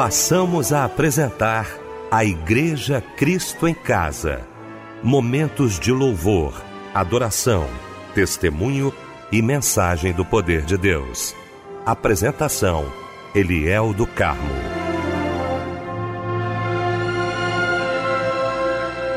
[0.00, 1.68] passamos a apresentar
[2.10, 4.40] a Igreja Cristo em Casa.
[5.02, 6.54] Momentos de louvor,
[6.94, 7.68] adoração,
[8.14, 8.94] testemunho
[9.30, 11.36] e mensagem do poder de Deus.
[11.84, 12.90] Apresentação:
[13.34, 14.80] Eliel do Carmo.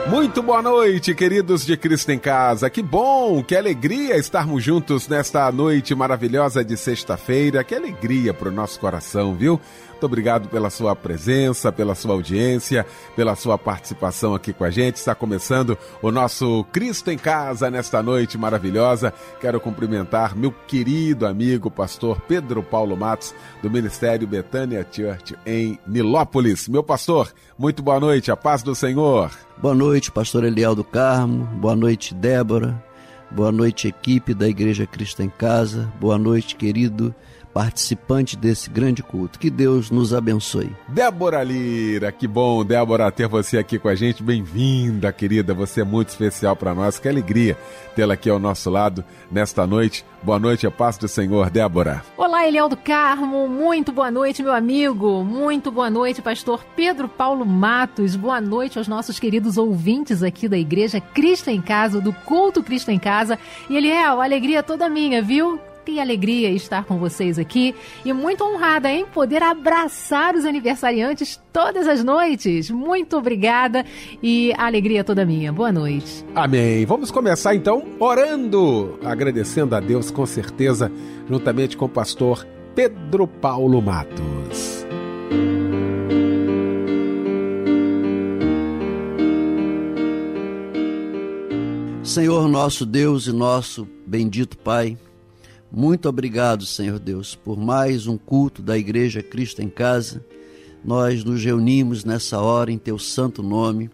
[0.09, 2.70] Muito boa noite, queridos de Cristo em Casa.
[2.70, 7.64] Que bom, que alegria estarmos juntos nesta noite maravilhosa de sexta-feira.
[7.64, 9.59] Que alegria para o nosso coração, viu?
[10.04, 12.86] Muito obrigado pela sua presença, pela sua audiência,
[13.16, 14.98] pela sua participação aqui com a gente.
[14.98, 19.14] Está começando o nosso Cristo em Casa nesta noite maravilhosa.
[19.39, 26.68] Quero cumprimentar meu querido amigo, pastor Pedro Paulo Matos, do Ministério Betânia Church em Nilópolis.
[26.68, 29.32] Meu pastor, muito boa noite, a paz do Senhor.
[29.57, 31.46] Boa noite, pastor Eliel do Carmo.
[31.46, 32.84] Boa noite, Débora.
[33.31, 35.90] Boa noite, equipe da Igreja Cristo em Casa.
[35.98, 37.16] Boa noite, querido
[37.54, 39.38] participante desse grande culto.
[39.38, 40.76] Que Deus nos abençoe.
[40.88, 44.23] Débora Lira, que bom, Débora, ter você aqui com a gente.
[44.23, 45.54] Bem-vinda, querida.
[45.54, 46.98] Você é muito especial para nós.
[46.98, 47.58] Que alegria
[47.95, 50.04] tê-la aqui ao nosso lado nesta noite.
[50.23, 52.04] Boa noite, a paz do Senhor, Débora.
[52.18, 53.48] Olá, Eliel do Carmo.
[53.48, 55.23] Muito boa noite, meu amigo.
[55.23, 58.16] Muito boa noite, pastor Pedro Paulo Matos.
[58.16, 62.90] Boa noite aos nossos queridos ouvintes aqui da Igreja Cristo em Casa, do Culto Cristo
[62.90, 63.38] em Casa.
[63.70, 65.60] E Eliel, alegria toda minha, viu?
[65.86, 71.88] Que alegria estar com vocês aqui e muito honrada em poder abraçar os aniversariantes todas
[71.88, 72.70] as noites.
[72.70, 73.86] Muito obrigada
[74.22, 75.52] e alegria toda minha.
[75.52, 76.26] Boa noite.
[76.34, 76.86] Amém.
[76.86, 80.89] Vamos começar então orando, agradecendo a Deus com certeza,
[81.30, 84.86] juntamente com o pastor Pedro Paulo Matos.
[92.04, 94.98] Senhor nosso Deus e nosso bendito Pai,
[95.76, 100.24] muito obrigado, Senhor Deus, por mais um culto da Igreja Cristo em Casa.
[100.86, 103.89] Nós nos reunimos nessa hora em Teu santo nome.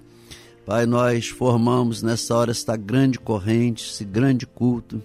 [0.66, 5.02] Pai, nós formamos nessa hora esta grande corrente, esse grande culto,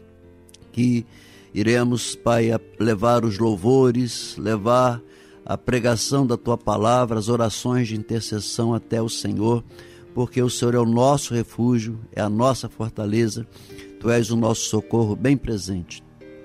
[0.73, 1.07] que
[1.55, 5.01] iremos, Pai, levar os louvores, levar
[5.47, 9.63] a pregação da Tua palavra, as orações de intercessão até o Senhor,
[10.13, 13.47] porque o Senhor é o nosso refúgio, é a nossa fortaleza,
[14.01, 16.04] Tu és o nosso socorro bem presente.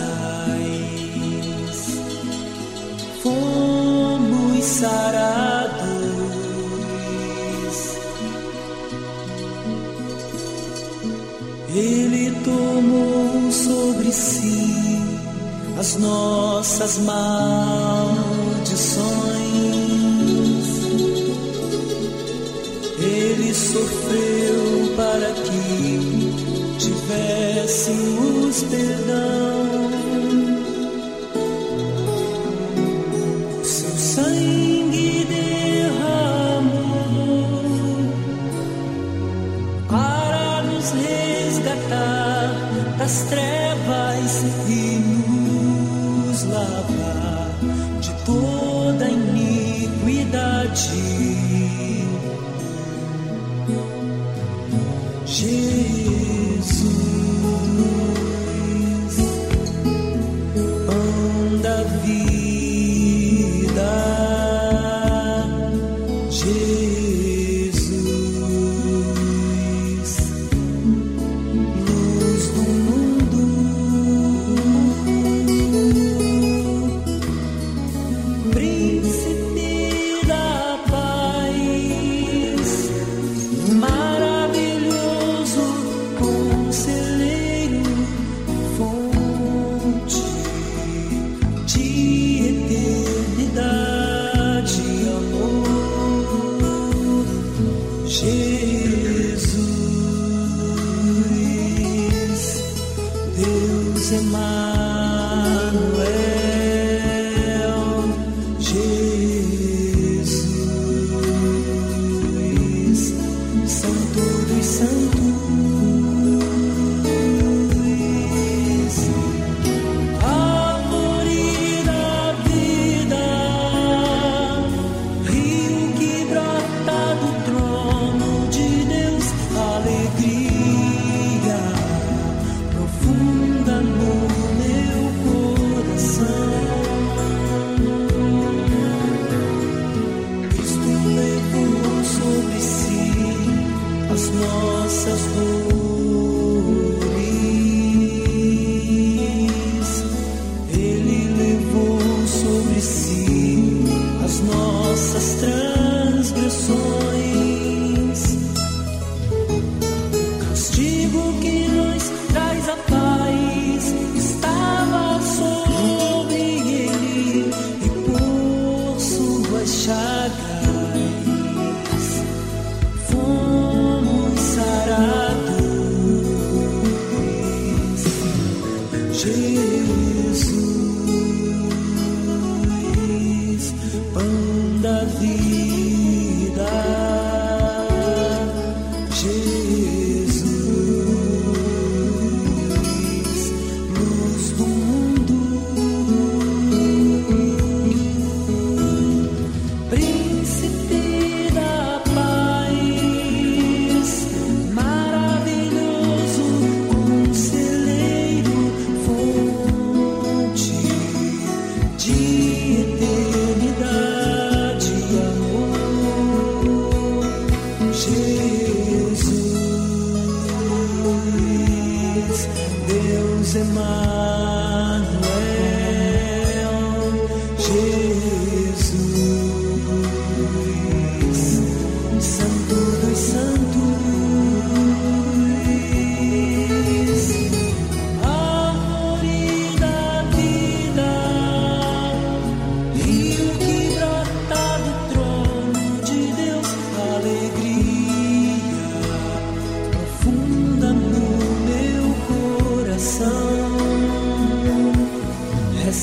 [3.22, 5.75] fomos sarados.
[12.46, 15.02] Tomou sobre si
[15.80, 17.26] as nossas maldições.
[23.00, 26.00] Ele sofreu para que
[26.78, 29.65] tivéssemos perdão.
[43.06, 44.85] Das trevas e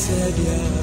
[0.03, 0.82] said yeah.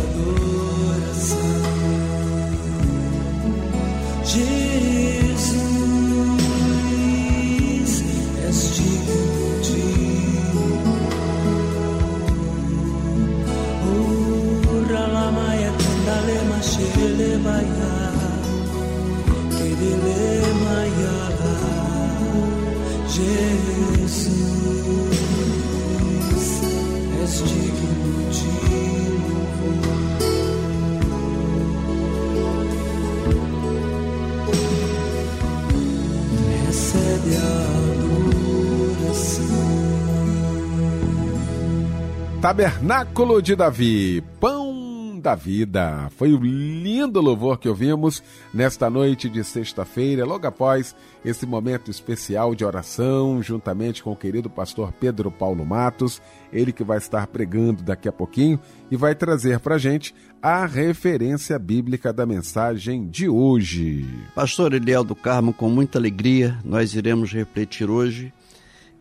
[42.60, 46.10] Tabernáculo de Davi, Pão da Vida.
[46.18, 48.22] Foi o lindo louvor que ouvimos
[48.54, 54.50] nesta noite de sexta-feira, logo após esse momento especial de oração, juntamente com o querido
[54.50, 58.60] pastor Pedro Paulo Matos, ele que vai estar pregando daqui a pouquinho
[58.92, 64.06] e vai trazer para gente a referência bíblica da mensagem de hoje.
[64.36, 68.34] Pastor Eliel do Carmo, com muita alegria, nós iremos refletir hoje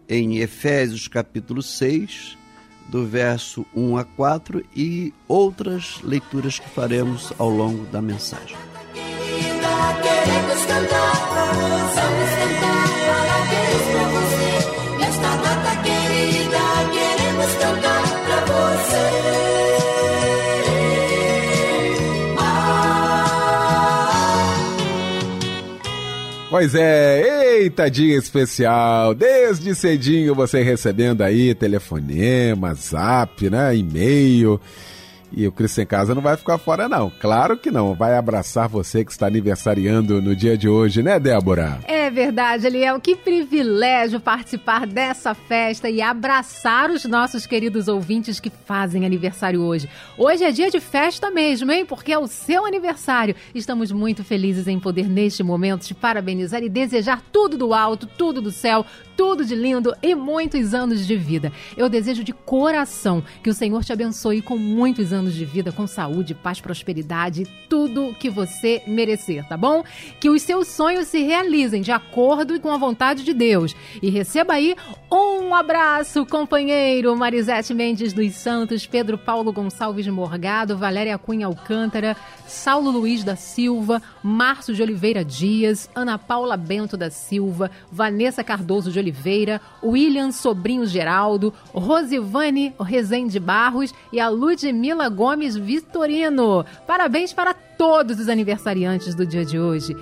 [0.08, 2.37] em Efésios capítulo 6,
[2.88, 8.56] do verso 1 a 4 e outras leituras que faremos ao longo da mensagem.
[8.94, 9.68] Querida,
[10.02, 11.12] queremos cantar,
[11.94, 12.78] vamos cantar
[13.08, 14.98] parabéns pra você.
[14.98, 19.37] Nesta data querida, queremos cantar pra você.
[26.50, 29.14] Pois é, Eita, dia especial!
[29.14, 34.58] Desde cedinho você recebendo aí telefonema, zap, né, e-mail.
[35.30, 37.12] E o Cristo em Casa não vai ficar fora, não.
[37.20, 37.94] Claro que não.
[37.94, 41.80] Vai abraçar você que está aniversariando no dia de hoje, né, Débora?
[41.84, 42.98] É verdade, Eliel.
[42.98, 49.88] Que privilégio participar dessa festa e abraçar os nossos queridos ouvintes que fazem aniversário hoje.
[50.16, 51.84] Hoje é dia de festa mesmo, hein?
[51.84, 53.34] Porque é o seu aniversário.
[53.54, 58.40] Estamos muito felizes em poder, neste momento, te parabenizar e desejar tudo do alto, tudo
[58.40, 58.84] do céu,
[59.16, 61.52] tudo de lindo e muitos anos de vida.
[61.76, 65.86] Eu desejo de coração que o Senhor te abençoe com muitos anos de vida, com
[65.86, 69.82] saúde, paz, prosperidade, tudo que você merecer, tá bom?
[70.20, 73.74] Que os seus sonhos se realizem de acordo com a vontade de Deus.
[74.02, 74.76] E receba aí
[75.10, 82.90] um abraço, companheiro Marisete Mendes dos Santos, Pedro Paulo Gonçalves Morgado, Valéria Cunha Alcântara, Saulo
[82.90, 88.98] Luiz da Silva, Márcio de Oliveira Dias, Ana Paula Bento da Silva, Vanessa Cardoso de
[88.98, 96.64] Oliveira, William Sobrinho Geraldo, Rosivane Rezende Barros e a Ludmila Gomes Vitorino.
[96.86, 99.96] Parabéns para todos os aniversariantes do dia de hoje.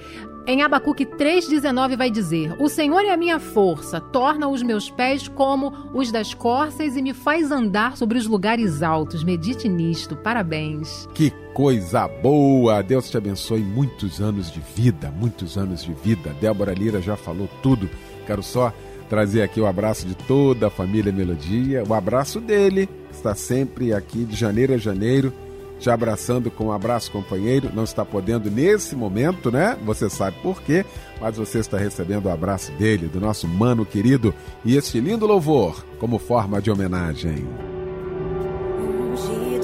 [0.48, 5.26] Em Abacuque 3,19 vai dizer: O Senhor é a minha força, torna os meus pés
[5.26, 9.24] como os das corças e me faz andar sobre os lugares altos.
[9.24, 10.14] Medite nisto.
[10.16, 11.08] Parabéns.
[11.12, 12.80] Que coisa boa!
[12.80, 16.32] Deus te abençoe muitos anos de vida, muitos anos de vida.
[16.40, 17.90] Débora Lira já falou tudo.
[18.24, 18.72] Quero só
[19.08, 23.92] trazer aqui o abraço de toda a família Melodia, o abraço dele, que está sempre
[23.92, 25.32] aqui de janeiro a janeiro
[25.78, 27.70] te abraçando com um abraço, companheiro.
[27.74, 29.76] Não está podendo nesse momento, né?
[29.84, 30.84] Você sabe por quê,
[31.20, 34.34] mas você está recebendo o abraço dele, do nosso mano querido,
[34.64, 37.46] e este lindo louvor como forma de homenagem.
[38.80, 39.55] Ungido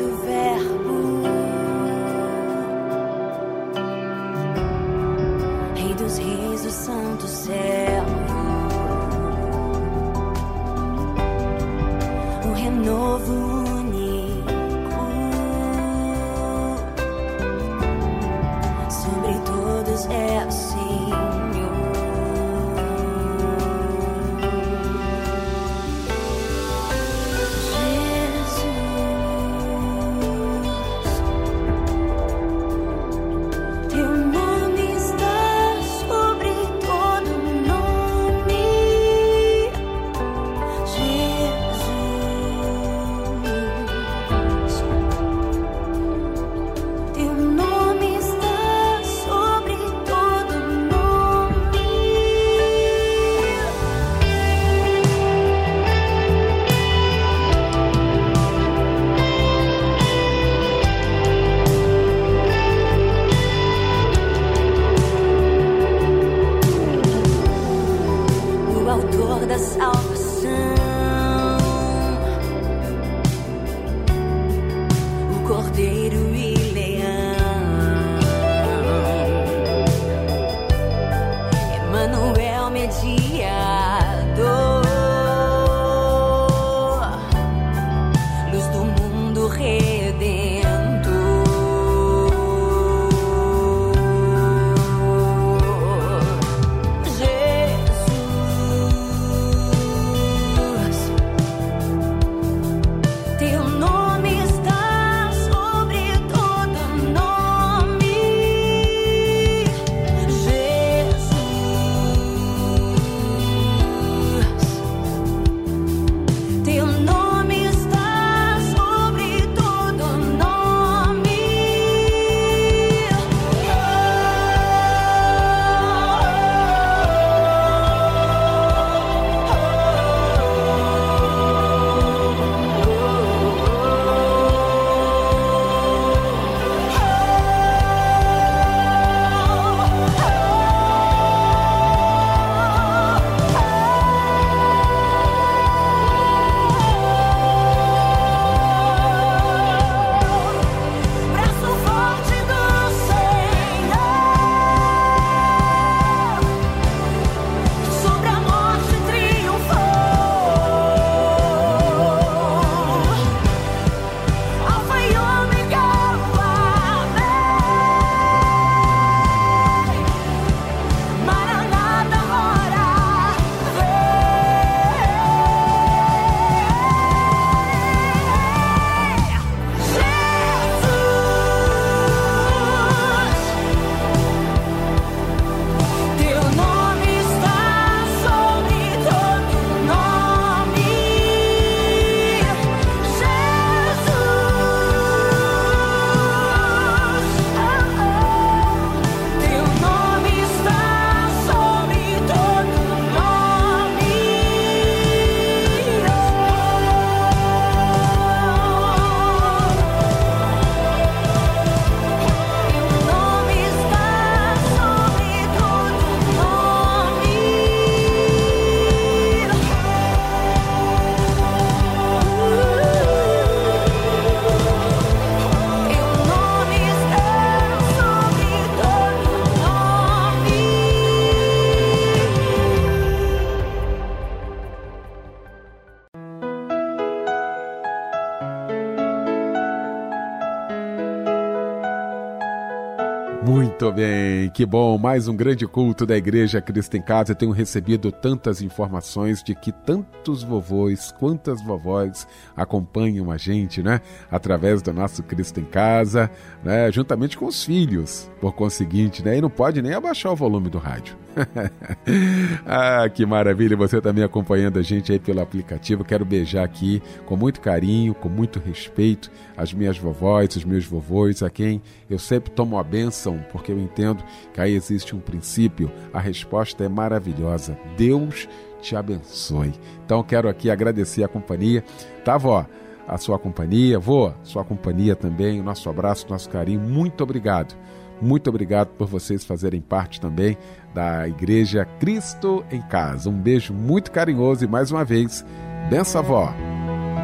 [244.52, 244.98] que bom.
[244.98, 247.32] Mais um grande culto da Igreja Cristo em Casa.
[247.32, 254.00] Eu tenho recebido tantas informações de que tantos vovôs, quantas vovós acompanham a gente, né?
[254.30, 256.30] Através do nosso Cristo em Casa,
[256.62, 256.92] né?
[256.92, 259.38] Juntamente com os filhos, por conseguinte, né?
[259.38, 261.16] E não pode nem abaixar o volume do rádio.
[262.66, 266.04] ah, que maravilha, você também acompanhando a gente aí pelo aplicativo.
[266.04, 269.30] Quero beijar aqui com muito carinho, com muito respeito
[269.62, 273.78] as minhas vovós, os meus vovôs, a quem eu sempre tomo a bênção, porque eu
[273.78, 275.88] entendo que aí existe um princípio.
[276.12, 277.78] A resposta é maravilhosa.
[277.96, 278.48] Deus
[278.80, 279.72] te abençoe.
[280.04, 281.84] Então quero aqui agradecer a companhia.
[282.24, 282.66] Tá, vó?
[283.06, 286.80] A sua companhia, vô, sua companhia também, o nosso abraço, nosso carinho.
[286.80, 287.76] Muito obrigado.
[288.20, 290.56] Muito obrigado por vocês fazerem parte também
[290.92, 293.30] da Igreja Cristo em Casa.
[293.30, 295.44] Um beijo muito carinhoso e mais uma vez,
[295.88, 296.52] benção avó,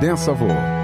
[0.00, 0.78] benção avô.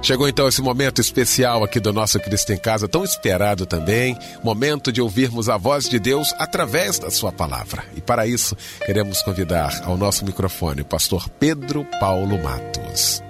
[0.00, 4.92] Chegou então esse momento especial aqui do nosso Cristo em Casa, tão esperado também, momento
[4.92, 7.84] de ouvirmos a voz de Deus através da sua palavra.
[7.96, 13.22] E para isso, queremos convidar ao nosso microfone o pastor Pedro Paulo Matos.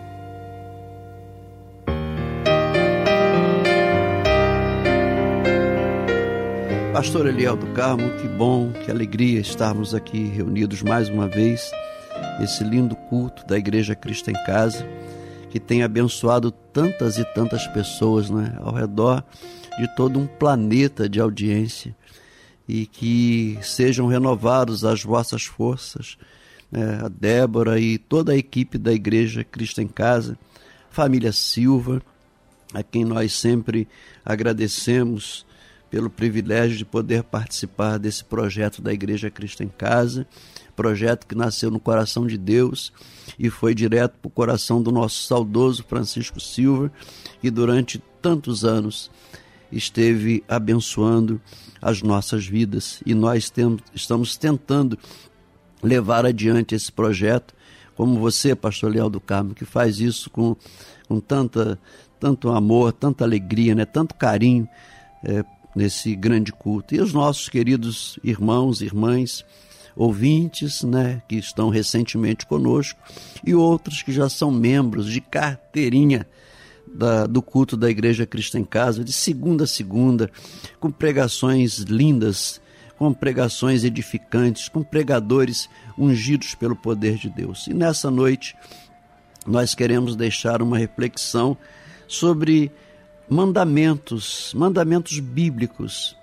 [6.93, 11.71] Pastor Eliel do Carmo, que bom, que alegria estarmos aqui reunidos mais uma vez,
[12.43, 14.85] esse lindo culto da Igreja Cristo em Casa,
[15.51, 19.25] que tem abençoado tantas e tantas pessoas né, ao redor
[19.79, 21.95] de todo um planeta de audiência
[22.69, 26.19] e que sejam renovados as vossas forças,
[26.71, 30.39] né, a Débora e toda a equipe da Igreja Cristo em Casa,
[30.91, 32.03] família Silva,
[32.75, 33.89] a quem nós sempre
[34.25, 35.47] agradecemos
[35.91, 40.27] pelo privilégio de poder participar desse projeto da Igreja Cristo em Casa,
[40.79, 42.93] projeto que nasceu no coração de Deus
[43.37, 46.93] e foi direto para o coração do nosso saudoso Francisco Silva,
[47.41, 49.11] que durante tantos anos
[49.73, 51.41] esteve abençoando
[51.83, 54.97] as nossas vidas e nós temos, estamos tentando
[55.83, 57.55] levar adiante esse projeto,
[57.97, 60.57] como você, Pastor Leal do Carmo, que faz isso com,
[61.09, 61.77] com tanta,
[62.21, 64.69] tanto amor, tanta alegria, né, tanto carinho
[65.25, 66.95] é, nesse grande culto.
[66.95, 69.45] E os nossos queridos irmãos, irmãs,
[69.99, 73.01] ouvintes, né, que estão recentemente conosco,
[73.45, 76.25] e outros que já são membros de carteirinha
[76.87, 80.31] da, do culto da Igreja Cristo em Casa, de segunda a segunda,
[80.79, 82.61] com pregações lindas,
[82.97, 87.67] com pregações edificantes, com pregadores ungidos pelo poder de Deus.
[87.67, 88.55] E nessa noite,
[89.45, 91.57] nós queremos deixar uma reflexão
[92.07, 92.71] sobre
[93.29, 96.17] mandamentos, mandamentos bíblicos,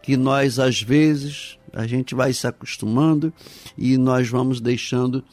[0.00, 3.32] que nós às vezes a gente vai se acostumando
[3.76, 5.24] e nós vamos deixando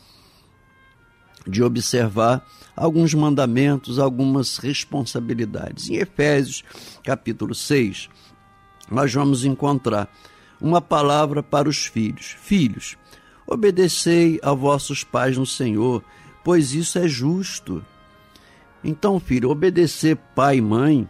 [1.48, 2.45] de observar
[2.76, 5.89] alguns mandamentos, algumas responsabilidades.
[5.89, 6.63] Em Efésios,
[7.04, 8.10] capítulo 6,
[8.89, 10.12] nós vamos encontrar
[10.60, 12.98] uma palavra para os filhos: Filhos,
[13.45, 16.04] obedecei a vossos pais no Senhor,
[16.43, 17.84] pois isso é justo.
[18.84, 21.10] Então, filho, obedecer pai e mãe,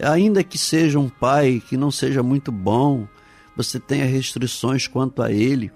[0.00, 3.08] ainda que seja um pai que não seja muito bom,
[3.58, 5.72] você tenha restrições quanto a ele.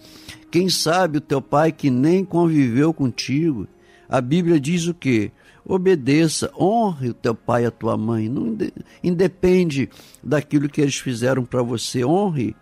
[0.52, 3.66] Quem sabe o teu pai que nem conviveu contigo.
[4.08, 5.32] A Bíblia diz o quê?
[5.64, 8.28] Obedeça, honre o teu pai e a tua mãe.
[8.28, 8.56] Não
[9.02, 9.90] independe
[10.22, 12.04] daquilo que eles fizeram para você.
[12.04, 12.54] Honre,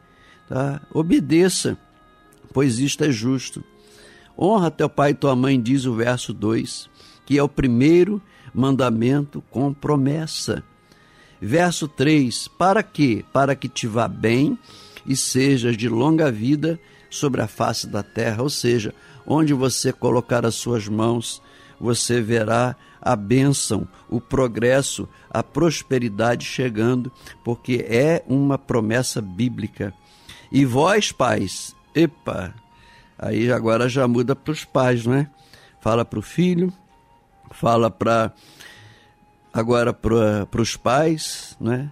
[0.48, 0.80] tá?
[0.94, 1.76] Obedeça,
[2.54, 3.62] pois isto é justo.
[4.38, 6.88] Honra teu pai e tua mãe, diz o verso 2,
[7.26, 8.22] que é o primeiro
[8.54, 10.64] mandamento com promessa.
[11.38, 13.22] Verso 3: Para que?
[13.34, 14.58] Para que te vá bem
[15.06, 18.94] e sejas de longa vida sobre a face da terra, ou seja,
[19.26, 21.42] onde você colocar as suas mãos,
[21.80, 27.10] você verá a bênção, o progresso, a prosperidade chegando,
[27.44, 29.94] porque é uma promessa bíblica.
[30.52, 32.54] E vós, pais, epa,
[33.18, 35.30] aí agora já muda para os pais, não é?
[35.80, 36.72] Fala para o filho,
[37.50, 38.32] fala para
[39.52, 41.90] agora para os pais, né?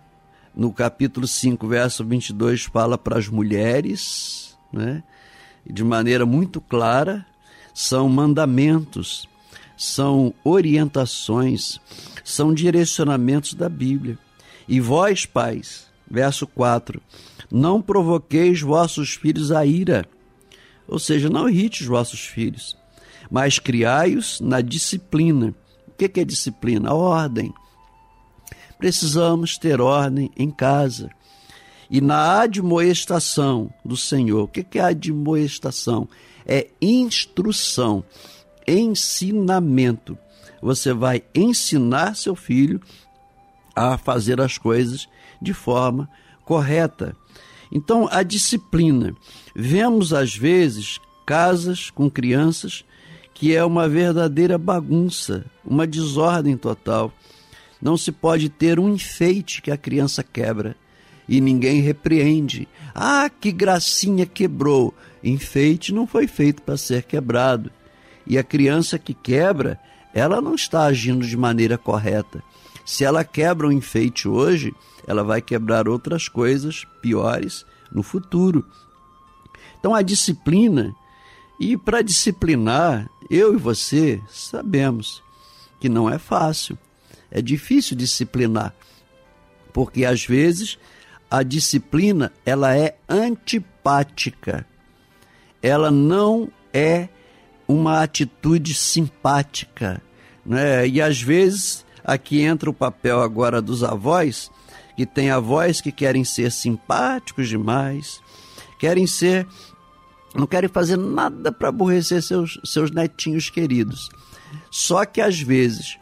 [0.58, 5.04] No capítulo 5, verso 22, fala para as mulheres, né?
[5.64, 7.24] De maneira muito clara,
[7.72, 9.28] são mandamentos,
[9.76, 11.78] são orientações,
[12.24, 14.18] são direcionamentos da Bíblia.
[14.66, 17.00] E vós, pais, verso 4,
[17.52, 20.08] não provoqueis vossos filhos a ira,
[20.88, 22.76] ou seja, não irrite os vossos filhos,
[23.30, 25.54] mas criai-os na disciplina.
[25.86, 26.90] O que é disciplina?
[26.90, 27.54] A ordem.
[28.78, 31.10] Precisamos ter ordem em casa.
[31.90, 36.08] E na admoestação do Senhor, o que é admoestação?
[36.46, 38.04] É instrução,
[38.66, 40.16] ensinamento.
[40.60, 42.80] você vai ensinar seu filho
[43.74, 45.08] a fazer as coisas
[45.40, 46.08] de forma
[46.44, 47.14] correta.
[47.70, 49.14] Então, a disciplina.
[49.54, 52.84] Vemos, às vezes, casas com crianças
[53.34, 57.12] que é uma verdadeira bagunça, uma desordem total.
[57.80, 60.76] Não se pode ter um enfeite que a criança quebra
[61.28, 62.66] e ninguém repreende.
[62.94, 64.94] Ah, que gracinha quebrou!
[65.22, 67.70] Enfeite não foi feito para ser quebrado.
[68.26, 69.78] E a criança que quebra,
[70.14, 72.42] ela não está agindo de maneira correta.
[72.84, 74.74] Se ela quebra um enfeite hoje,
[75.06, 78.64] ela vai quebrar outras coisas piores no futuro.
[79.78, 80.94] Então a disciplina,
[81.60, 85.22] e para disciplinar, eu e você sabemos
[85.78, 86.78] que não é fácil.
[87.30, 88.74] É difícil disciplinar,
[89.72, 90.78] porque às vezes
[91.30, 94.66] a disciplina ela é antipática.
[95.62, 97.08] Ela não é
[97.66, 100.00] uma atitude simpática,
[100.44, 100.86] né?
[100.88, 104.50] E às vezes aqui entra o papel agora dos avós,
[104.96, 108.20] que tem avós que querem ser simpáticos demais,
[108.78, 109.46] querem ser
[110.34, 114.08] não querem fazer nada para aborrecer seus, seus netinhos queridos.
[114.70, 115.98] Só que às vezes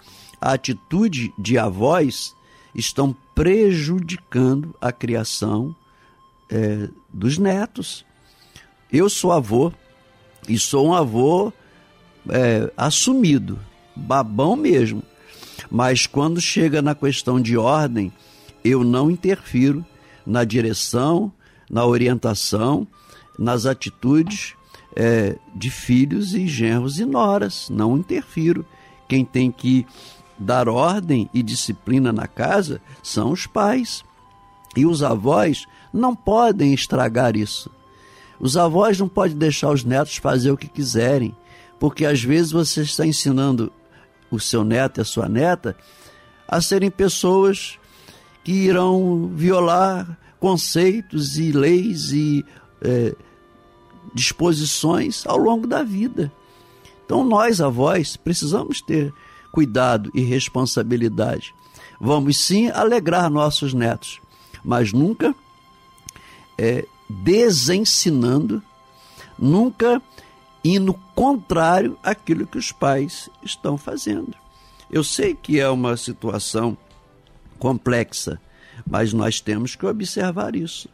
[0.46, 2.32] a atitude de avós
[2.72, 5.74] estão prejudicando a criação
[6.48, 8.06] é, dos netos.
[8.92, 9.72] Eu sou avô
[10.48, 11.52] e sou um avô
[12.28, 13.58] é, assumido,
[13.96, 15.02] babão mesmo.
[15.68, 18.12] Mas quando chega na questão de ordem,
[18.62, 19.84] eu não interfiro
[20.24, 21.32] na direção,
[21.68, 22.86] na orientação,
[23.36, 24.54] nas atitudes
[24.94, 27.68] é, de filhos e genros e noras.
[27.68, 28.64] Não interfiro.
[29.08, 29.84] Quem tem que
[30.38, 34.04] dar ordem e disciplina na casa são os pais.
[34.76, 37.70] E os avós não podem estragar isso.
[38.38, 41.34] Os avós não podem deixar os netos fazer o que quiserem,
[41.80, 43.72] porque às vezes você está ensinando
[44.30, 45.76] o seu neto e a sua neta
[46.46, 47.78] a serem pessoas
[48.44, 52.44] que irão violar conceitos e leis e
[52.82, 53.14] é,
[54.14, 56.30] disposições ao longo da vida.
[57.04, 59.12] Então, nós, avós, precisamos ter
[59.56, 61.54] cuidado e responsabilidade.
[61.98, 64.20] Vamos sim alegrar nossos netos,
[64.62, 65.34] mas nunca
[66.58, 68.62] é, desensinando,
[69.38, 70.02] nunca
[70.62, 74.34] indo contrário àquilo que os pais estão fazendo.
[74.90, 76.76] Eu sei que é uma situação
[77.58, 78.38] complexa,
[78.86, 80.86] mas nós temos que observar isso.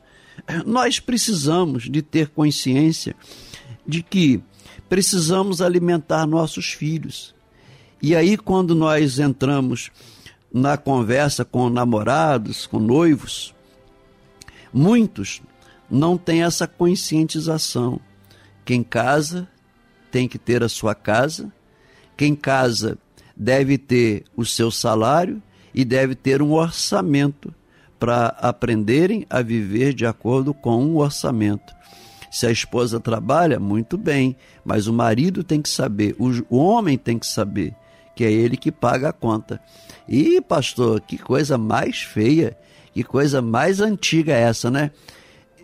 [0.64, 3.16] Nós precisamos de ter consciência
[3.85, 4.40] de que
[4.88, 7.35] precisamos alimentar nossos filhos.
[8.03, 9.93] E aí, quando nós entramos
[10.53, 13.55] na conversa com namorados, com noivos,
[14.73, 15.41] muitos
[15.88, 18.01] não têm essa conscientização.
[18.65, 19.49] Quem casa
[20.11, 21.53] tem que ter a sua casa,
[22.17, 22.99] quem casa
[23.37, 25.41] deve ter o seu salário
[25.73, 27.55] e deve ter um orçamento
[28.01, 31.73] para aprenderem a viver de acordo com um orçamento.
[32.33, 37.17] Se a esposa trabalha, muito bem, mas o marido tem que saber, o homem tem
[37.17, 37.77] que saber
[38.14, 39.61] que é ele que paga a conta.
[40.09, 42.57] E, pastor, que coisa mais feia,
[42.92, 44.90] que coisa mais antiga é essa, né?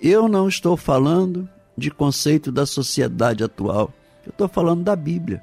[0.01, 3.93] Eu não estou falando de conceito da sociedade atual,
[4.25, 5.43] eu estou falando da Bíblia.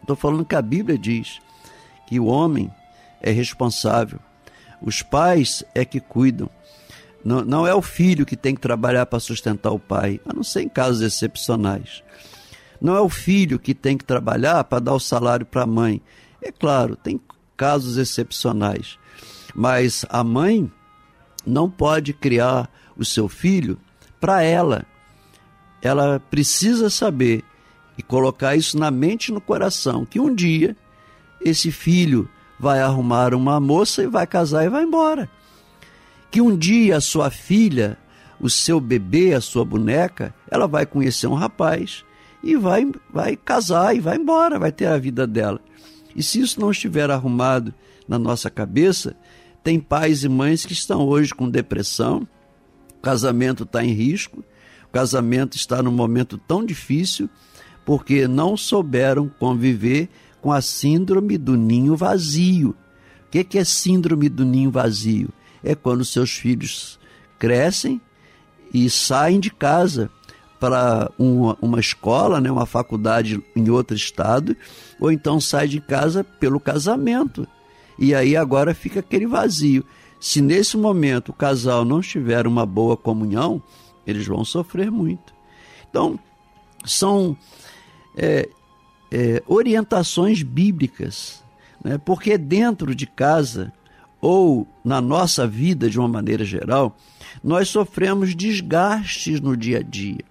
[0.00, 1.38] Estou falando que a Bíblia diz
[2.06, 2.70] que o homem
[3.20, 4.18] é responsável
[4.80, 6.48] os pais é que cuidam.
[7.24, 10.44] Não, não é o filho que tem que trabalhar para sustentar o pai, a não
[10.44, 12.02] ser em casos excepcionais.
[12.80, 16.00] Não é o filho que tem que trabalhar para dar o salário para a mãe.
[16.40, 17.20] É claro, tem
[17.56, 18.98] casos excepcionais.
[19.54, 20.70] Mas a mãe
[21.44, 23.78] não pode criar o seu filho
[24.20, 24.84] para ela.
[25.82, 27.44] Ela precisa saber
[27.96, 30.76] e colocar isso na mente e no coração que um dia
[31.40, 35.28] esse filho vai arrumar uma moça e vai casar e vai embora.
[36.30, 37.96] Que um dia a sua filha,
[38.40, 42.04] o seu bebê, a sua boneca, ela vai conhecer um rapaz
[42.42, 45.60] e vai, vai casar e vai embora, vai ter a vida dela.
[46.14, 47.74] E se isso não estiver arrumado
[48.06, 49.16] na nossa cabeça,
[49.62, 52.26] tem pais e mães que estão hoje com depressão,
[52.98, 54.44] o casamento está em risco,
[54.84, 57.28] o casamento está num momento tão difícil
[57.84, 60.08] porque não souberam conviver
[60.40, 62.74] com a síndrome do ninho vazio.
[63.26, 65.28] O que é síndrome do ninho vazio?
[65.62, 66.98] É quando seus filhos
[67.38, 68.00] crescem
[68.72, 70.10] e saem de casa
[70.58, 74.56] para uma, uma escola, né, uma faculdade em outro estado,
[75.00, 77.46] ou então sai de casa pelo casamento.
[77.98, 79.84] E aí agora fica aquele vazio.
[80.20, 83.62] Se nesse momento o casal não tiver uma boa comunhão,
[84.06, 85.32] eles vão sofrer muito.
[85.88, 86.18] Então,
[86.84, 87.36] são
[88.16, 88.48] é,
[89.10, 91.42] é, orientações bíblicas
[91.82, 91.98] Né?
[91.98, 93.72] Porque dentro de casa,
[94.20, 96.96] ou na nossa vida de uma maneira geral,
[97.42, 100.24] nós sofremos desgastes no dia a dia.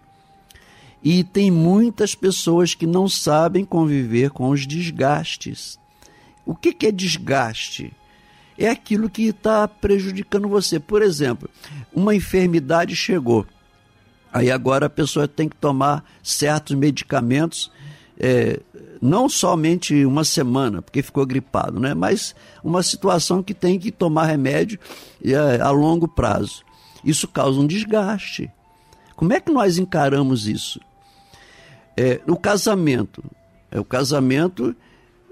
[1.03, 5.79] E tem muitas pessoas que não sabem conviver com os desgastes.
[6.45, 7.93] O que, que é desgaste?
[8.57, 10.79] É aquilo que está prejudicando você.
[10.79, 11.49] Por exemplo,
[11.93, 13.45] uma enfermidade chegou.
[14.33, 17.71] Aí agora a pessoa tem que tomar certos medicamentos,
[18.19, 18.59] é,
[19.01, 21.93] não somente uma semana, porque ficou gripado, né?
[21.93, 24.79] mas uma situação que tem que tomar remédio
[25.23, 26.63] é, a longo prazo.
[27.03, 28.51] Isso causa um desgaste.
[29.15, 30.79] Como é que nós encaramos isso?
[31.97, 33.23] É, o casamento.
[33.71, 34.75] É, o casamento,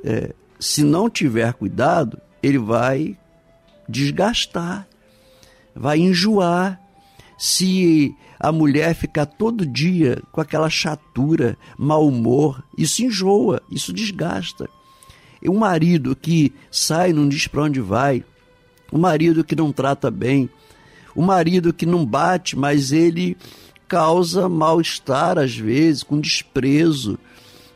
[0.03, 3.15] é, se não tiver cuidado, ele vai
[3.87, 4.87] desgastar,
[5.75, 6.81] vai enjoar.
[7.37, 14.69] Se a mulher ficar todo dia com aquela chatura, mau humor, isso enjoa, isso desgasta.
[15.41, 18.23] E um marido que sai, não diz para onde vai,
[18.91, 20.49] o marido que não trata bem,
[21.13, 23.37] o marido que não bate, mas ele
[23.87, 27.17] causa mal-estar às vezes, com desprezo,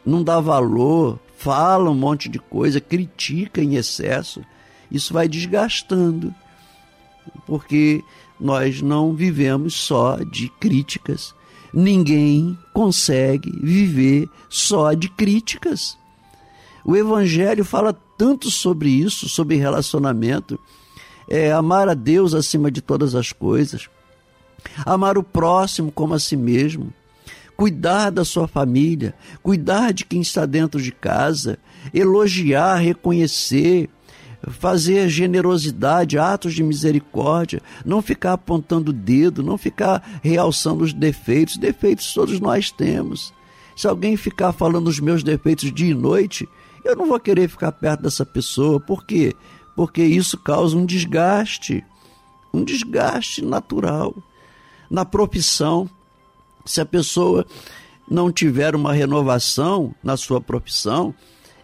[0.06, 4.42] não dá valor, fala um monte de coisa, critica em excesso.
[4.92, 6.34] Isso vai desgastando,
[7.46, 8.04] porque
[8.40, 11.34] nós não vivemos só de críticas.
[11.74, 15.98] Ninguém consegue viver só de críticas.
[16.84, 20.60] O Evangelho fala tanto sobre isso, sobre relacionamento.
[21.30, 23.88] É amar a Deus acima de todas as coisas
[24.86, 26.94] amar o próximo como a si mesmo,
[27.56, 31.60] cuidar da sua família, cuidar de quem está dentro de casa,
[31.94, 33.90] elogiar, reconhecer,
[34.48, 41.58] fazer generosidade, atos de misericórdia, não ficar apontando o dedo, não ficar realçando os defeitos.
[41.58, 43.34] Defeitos todos nós temos.
[43.76, 46.48] Se alguém ficar falando os meus defeitos dia e noite,
[46.84, 48.80] eu não vou querer ficar perto dessa pessoa.
[48.80, 49.36] Por quê?
[49.76, 51.84] Porque isso causa um desgaste,
[52.54, 54.16] um desgaste natural
[54.90, 55.90] na profissão.
[56.66, 57.46] Se a pessoa
[58.10, 61.14] não tiver uma renovação na sua profissão,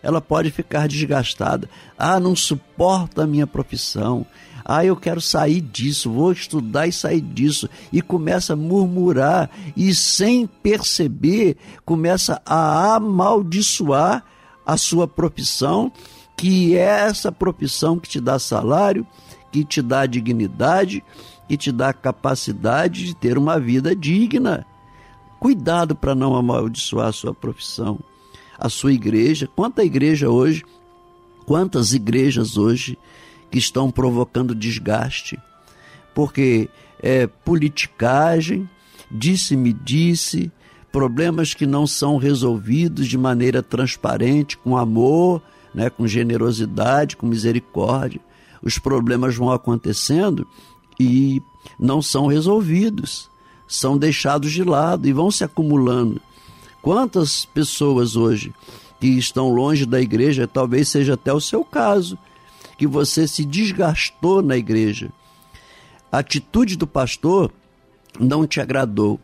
[0.01, 1.67] ela pode ficar desgastada.
[1.97, 4.25] Ah, não suporta a minha profissão.
[4.63, 7.69] Ah, eu quero sair disso, vou estudar e sair disso.
[7.91, 14.23] E começa a murmurar e, sem perceber, começa a amaldiçoar
[14.65, 15.91] a sua profissão,
[16.35, 19.05] que é essa profissão que te dá salário,
[19.51, 21.03] que te dá dignidade,
[21.49, 24.65] e te dá a capacidade de ter uma vida digna.
[25.39, 27.99] Cuidado para não amaldiçoar a sua profissão,
[28.57, 29.47] a sua igreja.
[29.55, 30.63] Quanta igreja hoje,
[31.45, 32.97] quantas igrejas hoje
[33.51, 35.39] que estão provocando desgaste,
[36.13, 36.69] porque
[37.01, 38.67] é politicagem,
[39.11, 40.51] disse-me disse,
[40.91, 45.41] problemas que não são resolvidos de maneira transparente, com amor,
[45.73, 48.21] né, com generosidade, com misericórdia.
[48.63, 50.47] Os problemas vão acontecendo
[50.99, 51.41] e
[51.79, 53.29] não são resolvidos,
[53.67, 56.21] são deixados de lado e vão se acumulando.
[56.81, 58.53] Quantas pessoas hoje
[58.99, 62.17] que estão longe da igreja, talvez seja até o seu caso,
[62.77, 65.11] que você se desgastou na igreja.
[66.11, 67.51] A atitude do pastor
[68.19, 69.19] não te agradou.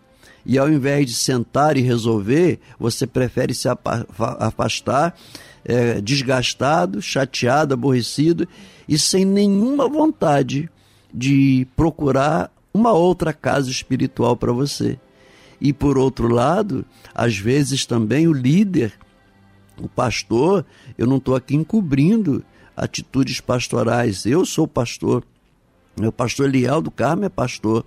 [0.45, 3.67] E ao invés de sentar e resolver, você prefere se
[4.39, 5.15] afastar,
[5.63, 8.47] é, desgastado, chateado, aborrecido
[8.89, 10.69] e sem nenhuma vontade
[11.13, 14.99] de procurar uma outra casa espiritual para você.
[15.59, 18.93] E por outro lado, às vezes também o líder,
[19.79, 20.65] o pastor,
[20.97, 22.43] eu não estou aqui encobrindo
[22.75, 24.25] atitudes pastorais.
[24.25, 25.23] Eu sou pastor.
[25.99, 27.85] Meu pastor Eliel do Carmo é pastor.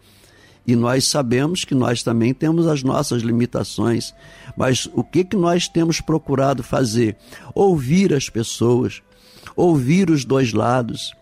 [0.67, 4.15] E nós sabemos que nós também temos as nossas limitações.
[4.57, 7.17] Mas o que, que nós temos procurado fazer?
[7.55, 9.03] Ouvir as pessoas,
[9.57, 11.13] ouvir os dois lados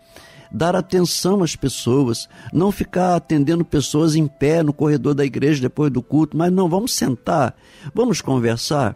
[0.53, 5.91] dar atenção às pessoas, não ficar atendendo pessoas em pé no corredor da igreja depois
[5.91, 7.55] do culto, mas não, vamos sentar,
[7.93, 8.95] vamos conversar.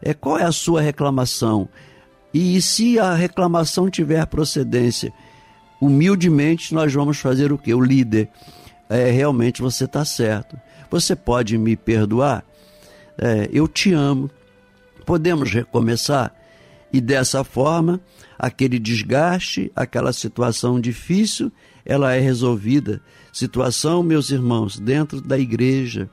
[0.00, 1.68] É, qual é a sua reclamação?
[2.32, 5.12] E se a reclamação tiver procedência,
[5.80, 7.74] humildemente nós vamos fazer o que?
[7.74, 8.30] O líder,
[8.88, 10.58] é, realmente você está certo.
[10.90, 12.44] Você pode me perdoar?
[13.18, 14.30] É, eu te amo.
[15.04, 16.34] Podemos recomeçar?
[16.92, 18.00] E dessa forma,
[18.38, 21.50] aquele desgaste, aquela situação difícil,
[21.84, 23.00] ela é resolvida.
[23.32, 26.08] Situação, meus irmãos, dentro da igreja.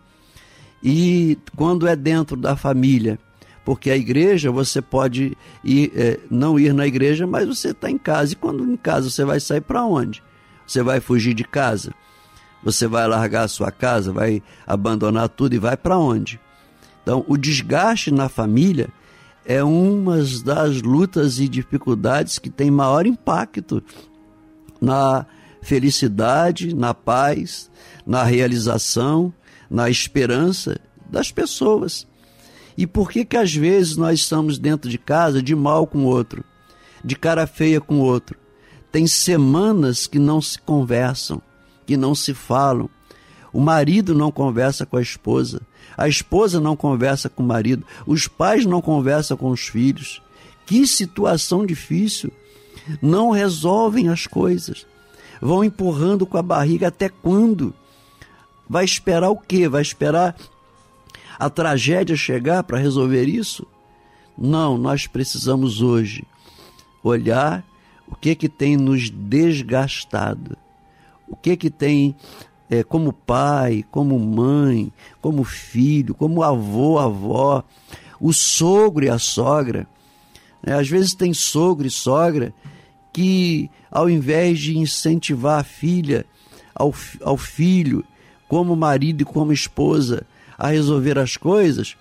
[0.83, 3.19] E quando é dentro da família,
[3.63, 7.97] porque a igreja você pode ir, é, não ir na igreja, mas você está em
[7.97, 8.33] casa.
[8.33, 10.23] E quando em casa você vai sair para onde?
[10.65, 11.93] Você vai fugir de casa?
[12.63, 16.39] Você vai largar a sua casa, vai abandonar tudo e vai para onde?
[17.01, 18.89] Então, o desgaste na família
[19.45, 23.83] é uma das lutas e dificuldades que tem maior impacto
[24.79, 25.25] na
[25.61, 27.69] felicidade, na paz,
[28.05, 29.33] na realização,
[29.69, 32.07] na esperança das pessoas.
[32.77, 36.07] E por que que às vezes nós estamos dentro de casa de mal com o
[36.07, 36.43] outro,
[37.03, 38.37] de cara feia com o outro?
[38.91, 41.41] Tem semanas que não se conversam,
[41.85, 42.89] que não se falam.
[43.53, 45.61] O marido não conversa com a esposa,
[45.97, 50.21] a esposa não conversa com o marido, os pais não conversam com os filhos.
[50.65, 52.31] Que situação difícil!
[53.01, 54.85] Não resolvem as coisas.
[55.41, 57.73] Vão empurrando com a barriga até quando?
[58.69, 59.67] Vai esperar o quê?
[59.67, 60.35] Vai esperar
[61.37, 63.65] a tragédia chegar para resolver isso?
[64.37, 66.23] Não, nós precisamos hoje
[67.03, 67.65] olhar
[68.07, 70.57] o que que tem nos desgastado,
[71.27, 72.15] o que que tem
[72.71, 77.65] é, como pai, como mãe, como filho, como avô, avó,
[78.17, 79.85] o sogro e a sogra.
[80.65, 82.53] É, às vezes tem sogro e sogra
[83.11, 86.25] que, ao invés de incentivar a filha,
[86.73, 88.05] ao, ao filho,
[88.47, 90.25] como marido e como esposa,
[90.57, 91.97] a resolver as coisas,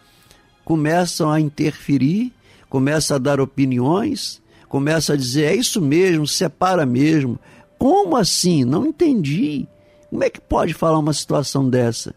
[0.64, 2.32] começam a interferir,
[2.68, 7.40] começam a dar opiniões, começam a dizer: é isso mesmo, separa mesmo.
[7.76, 8.64] Como assim?
[8.64, 9.66] Não entendi.
[10.10, 12.14] Como é que pode falar uma situação dessa?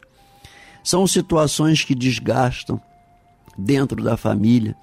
[0.84, 2.82] São situações que desgastam
[3.58, 4.76] dentro da família.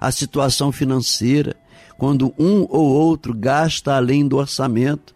[0.00, 1.56] A situação financeira,
[1.96, 5.14] quando um ou outro gasta além do orçamento,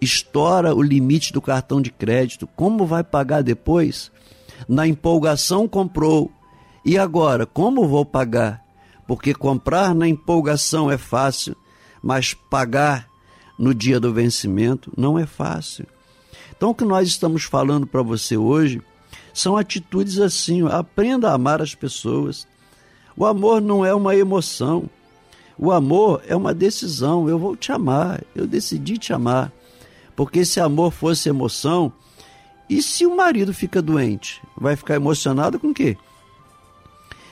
[0.00, 4.10] estoura o limite do cartão de crédito, como vai pagar depois?
[4.68, 6.30] Na empolgação comprou.
[6.84, 8.64] E agora, como vou pagar?
[9.06, 11.56] Porque comprar na empolgação é fácil,
[12.02, 13.08] mas pagar
[13.58, 15.86] no dia do vencimento não é fácil.
[16.60, 18.82] Então, o que nós estamos falando para você hoje
[19.32, 20.60] são atitudes assim.
[20.68, 22.46] Aprenda a amar as pessoas.
[23.16, 24.84] O amor não é uma emoção.
[25.56, 27.26] O amor é uma decisão.
[27.26, 28.22] Eu vou te amar.
[28.36, 29.50] Eu decidi te amar.
[30.14, 31.90] Porque se amor fosse emoção,
[32.68, 34.42] e se o marido fica doente?
[34.54, 35.96] Vai ficar emocionado com o quê?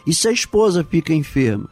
[0.06, 1.68] E se a esposa fica enferma?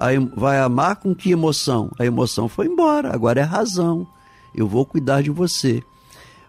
[0.00, 1.90] Aí vai amar com que emoção?
[1.98, 4.08] A emoção foi embora, agora é razão.
[4.54, 5.84] Eu vou cuidar de você.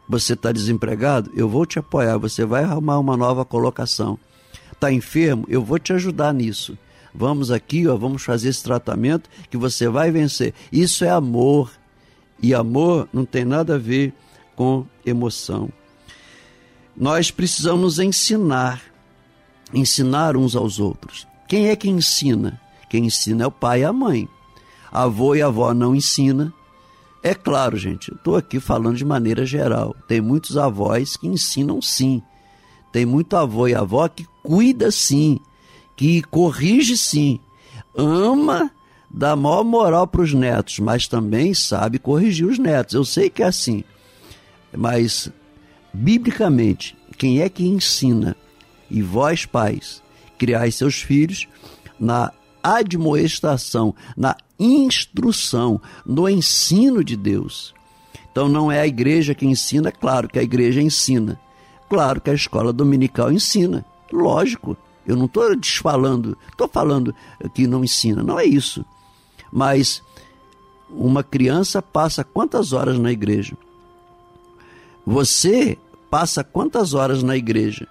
[0.07, 1.31] Você está desempregado?
[1.33, 2.17] Eu vou te apoiar.
[2.17, 4.17] Você vai arrumar uma nova colocação.
[4.71, 5.45] Está enfermo?
[5.49, 6.77] Eu vou te ajudar nisso.
[7.13, 10.53] Vamos aqui, ó, vamos fazer esse tratamento que você vai vencer.
[10.71, 11.71] Isso é amor.
[12.41, 14.13] E amor não tem nada a ver
[14.55, 15.69] com emoção.
[16.95, 18.81] Nós precisamos ensinar,
[19.73, 21.27] ensinar uns aos outros.
[21.47, 22.59] Quem é que ensina?
[22.89, 24.27] Quem ensina é o pai e a mãe.
[24.91, 26.53] avô e avó não ensina,
[27.23, 29.95] é claro, gente, estou aqui falando de maneira geral.
[30.07, 32.21] Tem muitos avós que ensinam sim.
[32.91, 35.39] Tem muito avô e avó que cuida sim,
[35.95, 37.39] que corrige sim,
[37.95, 38.71] ama,
[39.09, 42.95] dá maior moral para os netos, mas também sabe corrigir os netos.
[42.95, 43.83] Eu sei que é assim.
[44.75, 45.29] Mas,
[45.93, 48.35] biblicamente, quem é que ensina,
[48.89, 50.01] e vós, pais,
[50.37, 51.47] criais seus filhos
[51.99, 52.31] na
[52.63, 57.73] admoestação, na instrução, no ensino de Deus.
[58.31, 61.39] Então não é a igreja que ensina, claro que a igreja ensina.
[61.89, 64.75] Claro que a escola dominical ensina, lógico.
[65.05, 67.15] Eu não estou desfalando, estou falando
[67.53, 68.85] que não ensina, não é isso.
[69.51, 70.03] Mas
[70.89, 73.57] uma criança passa quantas horas na igreja?
[75.05, 75.77] Você
[76.09, 77.87] passa quantas horas na igreja?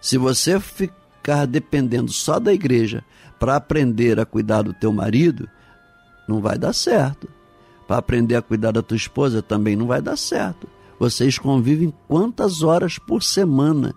[0.00, 3.04] Se você ficar dependendo só da igreja
[3.40, 5.48] para aprender a cuidar do teu marido,
[6.28, 7.26] não vai dar certo.
[7.88, 10.68] Para aprender a cuidar da tua esposa também não vai dar certo.
[10.98, 13.94] Vocês convivem quantas horas por semana?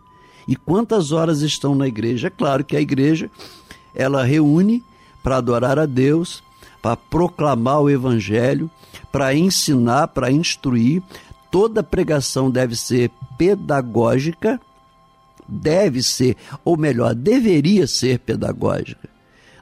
[0.48, 2.28] E quantas horas estão na igreja?
[2.28, 3.30] É claro que a igreja
[3.94, 4.82] ela reúne
[5.22, 6.42] para adorar a Deus,
[6.82, 8.72] para proclamar o evangelho,
[9.12, 11.04] para ensinar, para instruir.
[11.52, 14.60] Toda pregação deve ser pedagógica,
[15.48, 19.13] deve ser, ou melhor, deveria ser pedagógica.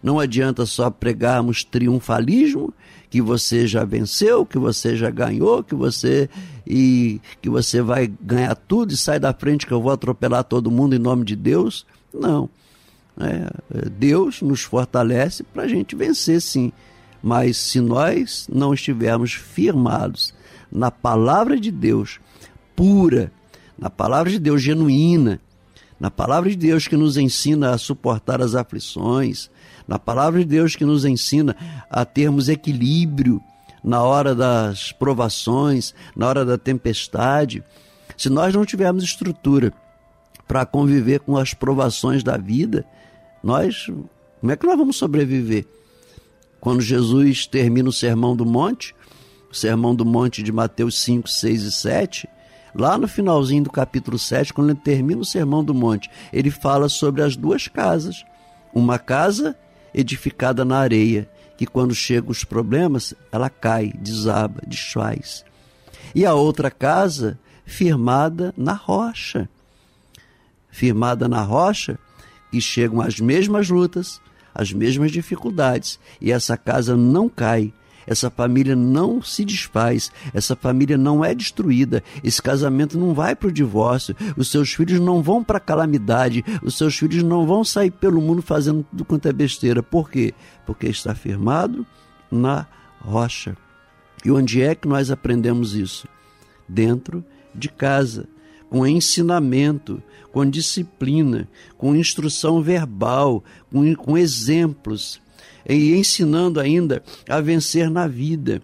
[0.02, 2.74] Não adianta só pregarmos triunfalismo,
[3.10, 6.30] que você já venceu, que você já ganhou, que você
[6.66, 10.72] e que você vai ganhar tudo e sai da frente que eu vou atropelar todo
[10.72, 11.86] mundo em nome de Deus.
[12.14, 12.50] Não.
[13.20, 16.72] É, Deus nos fortalece para a gente vencer, sim.
[17.22, 20.34] Mas se nós não estivermos firmados
[20.72, 22.20] na palavra de Deus
[22.76, 23.32] pura,
[23.78, 25.40] na palavra de Deus genuína,
[26.00, 29.52] na palavra de Deus que nos ensina a suportar as aflições,
[29.88, 31.56] na palavra de Deus que nos ensina
[31.90, 33.42] a termos equilíbrio
[33.84, 37.64] na hora das provações, na hora da tempestade.
[38.16, 39.74] Se nós não tivermos estrutura
[40.48, 42.86] para conviver com as provações da vida,
[43.44, 43.90] nós
[44.42, 45.68] como é que nós vamos sobreviver?
[46.60, 48.96] Quando Jesus termina o Sermão do Monte,
[49.52, 52.30] o Sermão do Monte de Mateus 5, 6 e 7,
[52.74, 56.90] lá no finalzinho do capítulo 7, quando ele termina o Sermão do Monte, ele fala
[56.90, 58.26] sobre as duas casas.
[58.74, 59.56] Uma casa
[59.94, 65.46] edificada na areia, que quando chegam os problemas, ela cai, desaba, desfaz.
[66.16, 69.48] E a outra casa firmada na rocha.
[70.70, 72.00] Firmada na rocha,
[72.52, 74.22] que chegam as mesmas lutas,
[74.54, 77.74] as mesmas dificuldades, e essa casa não cai,
[78.06, 83.50] essa família não se desfaz, essa família não é destruída, esse casamento não vai para
[83.50, 87.64] o divórcio, os seus filhos não vão para a calamidade, os seus filhos não vão
[87.64, 89.84] sair pelo mundo fazendo tudo quanto é besteira.
[89.84, 90.34] Por quê?
[90.66, 91.86] Porque está firmado
[92.32, 92.68] na
[93.00, 93.56] rocha.
[94.24, 96.08] E onde é que nós aprendemos isso?
[96.68, 97.24] Dentro
[97.54, 98.28] de casa,
[98.70, 101.48] com ensinamento, com disciplina,
[101.78, 105.22] com instrução verbal, com, com exemplos
[105.68, 108.62] e ensinando ainda a vencer na vida,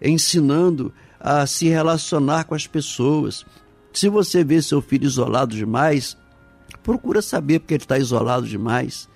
[0.00, 3.44] ensinando a se relacionar com as pessoas.
[3.92, 6.16] Se você vê seu filho isolado demais,
[6.82, 9.08] procura saber porque ele está isolado demais.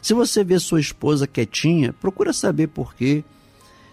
[0.00, 3.24] Se você vê sua esposa quietinha, procura saber por quê.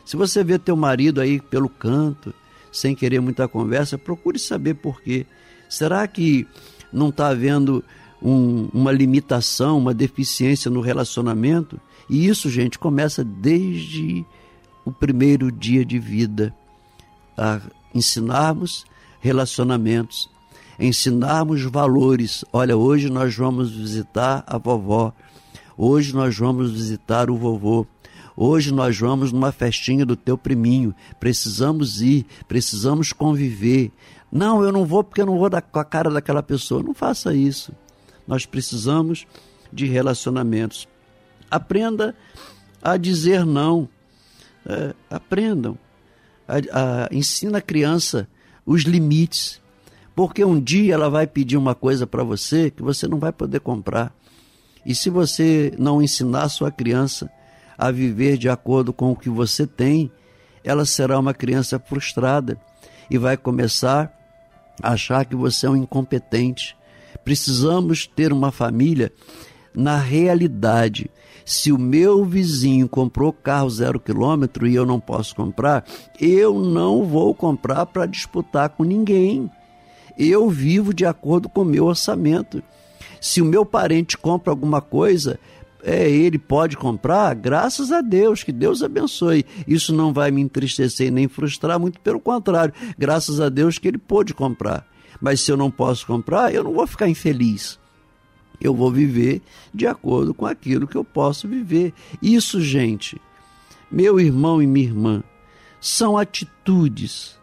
[0.06, 2.34] Se você vê teu marido aí pelo canto,
[2.72, 5.26] sem querer muita conversa, procure saber por quê.
[5.68, 6.48] Será que
[6.94, 7.84] não está havendo
[8.22, 11.80] um, uma limitação, uma deficiência no relacionamento?
[12.10, 14.26] E isso, gente, começa desde
[14.84, 16.56] o primeiro dia de vida
[17.38, 17.60] a
[17.94, 18.86] ensinarmos
[19.20, 20.30] relacionamentos,
[20.80, 22.46] ensinarmos valores.
[22.54, 25.12] Olha, hoje nós vamos visitar a vovó,
[25.78, 27.88] hoje nós vamos visitar o vovô.
[28.38, 30.94] Hoje nós vamos numa festinha do teu priminho.
[31.22, 33.94] Precisamos ir, precisamos conviver.
[34.30, 36.84] Não, eu não vou porque eu não vou dar com a cara daquela pessoa.
[36.84, 37.72] Não faça isso.
[38.28, 39.26] Nós precisamos
[39.72, 40.86] de relacionamentos.
[41.56, 42.16] Aprenda
[42.82, 43.88] a dizer não.
[44.66, 45.78] É, aprendam.
[46.48, 48.28] A, a, ensina a criança
[48.66, 49.62] os limites.
[50.16, 53.60] Porque um dia ela vai pedir uma coisa para você que você não vai poder
[53.60, 54.14] comprar.
[54.86, 57.30] E se você não ensinar a sua criança
[57.78, 60.12] a viver de acordo com o que você tem,
[60.64, 62.58] ela será uma criança frustrada
[63.10, 64.12] e vai começar
[64.82, 66.78] a achar que você é um incompetente.
[67.24, 69.12] Precisamos ter uma família
[69.74, 71.10] na realidade
[71.46, 75.86] se o meu vizinho comprou carro zero quilômetro e eu não posso comprar,
[76.20, 79.50] eu não vou comprar para disputar com ninguém.
[80.18, 82.64] Eu vivo de acordo com o meu orçamento.
[83.22, 85.40] Se o meu parente compra alguma coisa,
[85.84, 89.46] é, ele pode comprar, graças a Deus, que Deus abençoe.
[89.68, 94.00] Isso não vai me entristecer nem frustrar, muito pelo contrário, graças a Deus que ele
[94.00, 94.88] pôde comprar.
[95.22, 97.80] Mas se eu não posso comprar, eu não vou ficar infeliz.
[98.60, 99.42] Eu vou viver
[99.74, 101.94] de acordo com aquilo que eu posso viver.
[102.22, 103.20] Isso, gente,
[103.92, 105.24] meu irmão e minha irmã,
[105.80, 107.38] são atitudes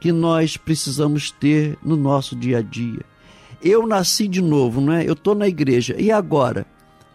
[0.00, 3.04] que nós precisamos ter no nosso dia a dia.
[3.60, 5.08] Eu nasci de novo, não é?
[5.08, 5.96] Eu estou na igreja.
[5.98, 6.64] E agora?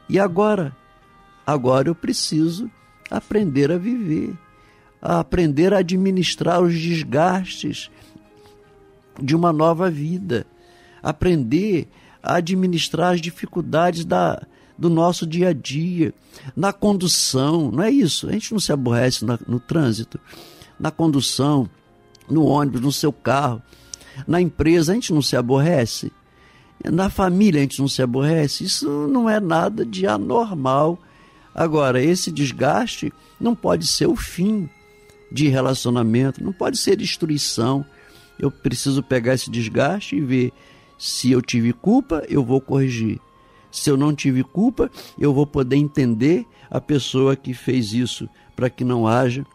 [0.10, 0.76] E agora?
[1.46, 2.70] Agora eu preciso
[3.10, 4.34] aprender a viver,
[5.02, 7.90] a aprender a administrar os desgastes
[9.22, 10.46] de uma nova vida,
[11.02, 11.88] aprender
[12.24, 14.42] administrar as dificuldades da,
[14.78, 16.14] do nosso dia a dia,
[16.56, 18.28] na condução, não é isso?
[18.28, 20.20] A gente não se aborrece na, no trânsito,
[20.80, 21.70] na condução,
[22.30, 23.62] no ônibus, no seu carro,
[24.28, 26.12] na empresa, a gente não se aborrece,
[26.84, 28.64] na família, a gente não se aborrece.
[28.64, 31.00] Isso não é nada de anormal.
[31.54, 34.70] Agora, esse desgaste não pode ser o fim
[35.32, 37.86] de relacionamento, não pode ser destruição.
[38.38, 40.54] Eu preciso pegar esse desgaste e ver
[41.04, 43.20] se eu tive culpa, eu vou corrigir.
[43.70, 44.90] Se eu não tive culpa,
[45.20, 49.46] eu vou poder entender a pessoa que fez isso para que não haja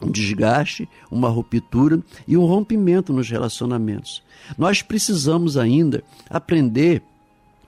[0.00, 4.22] um desgaste, uma ruptura e um rompimento nos relacionamentos.
[4.56, 7.02] Nós precisamos ainda aprender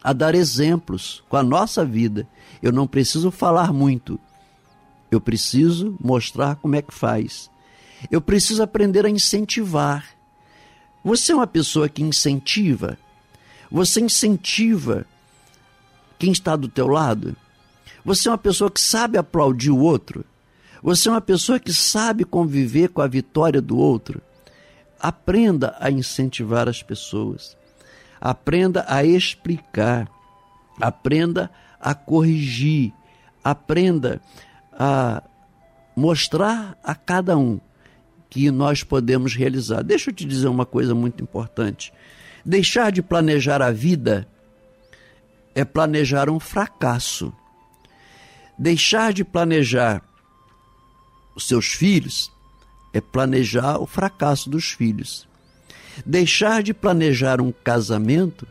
[0.04, 2.28] a dar exemplos com a nossa vida.
[2.62, 4.20] Eu não preciso falar muito.
[5.10, 7.50] Eu preciso mostrar como é que faz.
[8.08, 10.06] Eu preciso aprender a incentivar.
[11.02, 12.96] Você é uma pessoa que incentiva?
[13.70, 15.06] Você incentiva
[16.18, 17.36] quem está do teu lado?
[18.04, 20.24] Você é uma pessoa que sabe aplaudir o outro?
[20.82, 24.22] Você é uma pessoa que sabe conviver com a vitória do outro?
[25.00, 27.56] Aprenda a incentivar as pessoas.
[28.20, 30.08] Aprenda a explicar.
[30.80, 31.50] Aprenda
[31.80, 32.92] a corrigir.
[33.42, 34.20] Aprenda
[34.72, 35.22] a
[35.96, 37.60] mostrar a cada um
[38.28, 39.82] que nós podemos realizar.
[39.82, 41.92] Deixa eu te dizer uma coisa muito importante.
[42.46, 44.28] Deixar de planejar a vida
[45.52, 47.32] é planejar um fracasso.
[48.56, 50.00] Deixar de planejar
[51.34, 52.30] os seus filhos
[52.92, 55.26] é planejar o fracasso dos filhos.
[56.06, 58.46] Deixar de planejar um casamento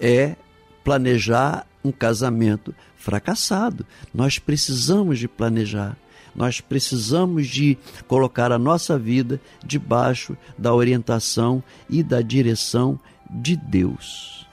[0.00, 0.34] é
[0.82, 3.84] planejar um casamento fracassado.
[4.14, 5.94] Nós precisamos de planejar.
[6.34, 7.76] Nós precisamos de
[8.06, 12.98] colocar a nossa vida debaixo da orientação e da direção
[13.30, 14.46] de Deus.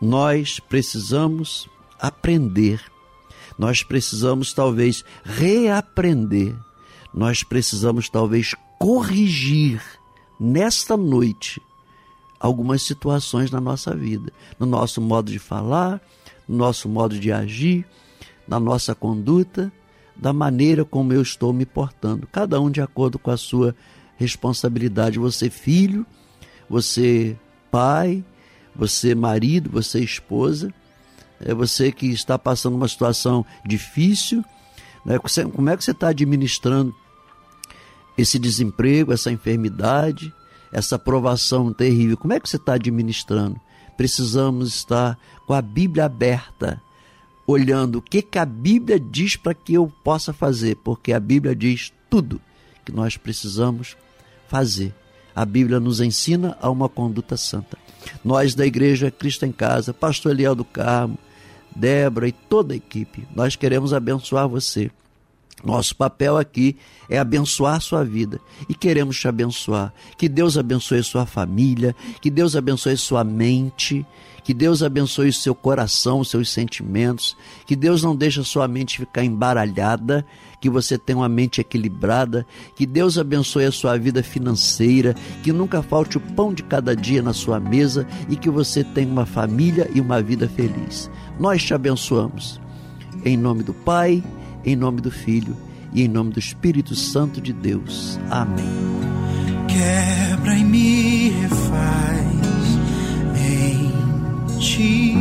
[0.00, 2.80] Nós precisamos aprender.
[3.58, 6.54] Nós precisamos talvez reaprender.
[7.12, 9.82] Nós precisamos talvez corrigir
[10.38, 11.60] nesta noite
[12.38, 16.00] algumas situações na nossa vida, no nosso modo de falar,
[16.46, 17.84] no nosso modo de agir,
[18.46, 19.72] na nossa conduta,
[20.18, 23.74] da maneira como eu estou me portando, cada um de acordo com a sua
[24.16, 25.18] responsabilidade.
[25.18, 26.04] Você, filho,
[26.68, 27.36] você,
[27.70, 28.24] pai,
[28.74, 30.74] você, marido, você, esposa,
[31.40, 34.44] é você que está passando uma situação difícil.
[35.04, 35.18] Né?
[35.18, 36.92] Como é que você está administrando
[38.16, 40.34] esse desemprego, essa enfermidade,
[40.72, 42.16] essa provação terrível?
[42.16, 43.60] Como é que você está administrando?
[43.96, 45.16] Precisamos estar
[45.46, 46.82] com a Bíblia aberta
[47.48, 51.56] olhando o que, que a Bíblia diz para que eu possa fazer, porque a Bíblia
[51.56, 52.38] diz tudo
[52.84, 53.96] que nós precisamos
[54.46, 54.94] fazer.
[55.34, 57.78] A Bíblia nos ensina a uma conduta santa.
[58.22, 61.18] Nós da Igreja Cristo em Casa, Pastor Eliel do Carmo,
[61.74, 64.90] Débora e toda a equipe, nós queremos abençoar você.
[65.64, 66.76] Nosso papel aqui
[67.08, 69.92] é abençoar sua vida e queremos te abençoar.
[70.18, 74.04] Que Deus abençoe sua família, que Deus abençoe sua mente,
[74.48, 77.36] que Deus abençoe o seu coração, os seus sentimentos.
[77.66, 80.24] Que Deus não deixe a sua mente ficar embaralhada.
[80.58, 82.46] Que você tenha uma mente equilibrada.
[82.74, 85.14] Que Deus abençoe a sua vida financeira.
[85.42, 88.06] Que nunca falte o pão de cada dia na sua mesa.
[88.26, 91.10] E que você tenha uma família e uma vida feliz.
[91.38, 92.58] Nós te abençoamos.
[93.26, 94.24] Em nome do Pai,
[94.64, 95.54] em nome do Filho
[95.92, 98.18] e em nome do Espírito Santo de Deus.
[98.30, 98.64] Amém.
[99.68, 102.17] Quebra e me refaz
[104.58, 105.14] ti,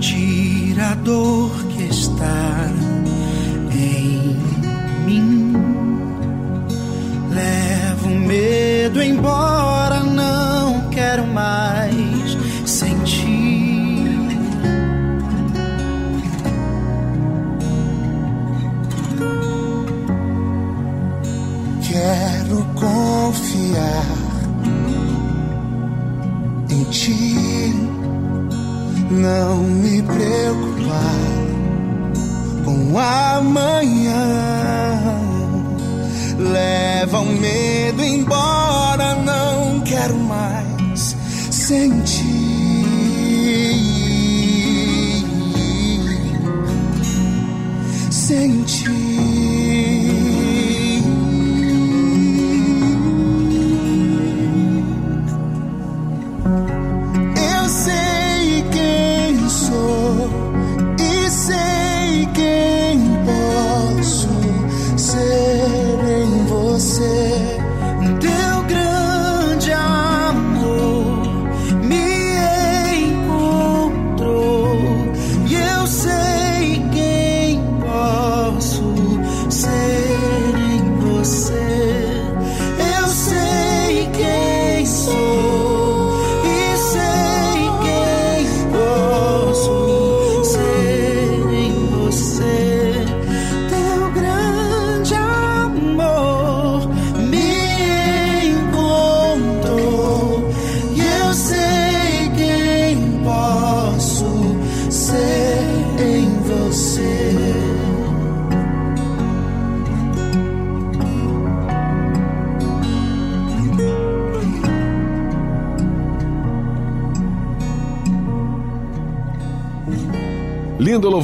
[0.00, 2.66] tira a dor que está
[3.72, 4.36] em
[5.06, 5.52] mim,
[7.30, 13.30] leva o medo embora, não quero mais sentir.
[21.82, 24.19] Quero confiar
[26.80, 27.74] em ti,
[29.10, 31.20] não me preocupar
[32.64, 34.14] com amanhã.
[36.38, 41.16] Leva o medo embora, não quero mais
[41.50, 42.30] sentir.
[48.10, 49.09] Sentir.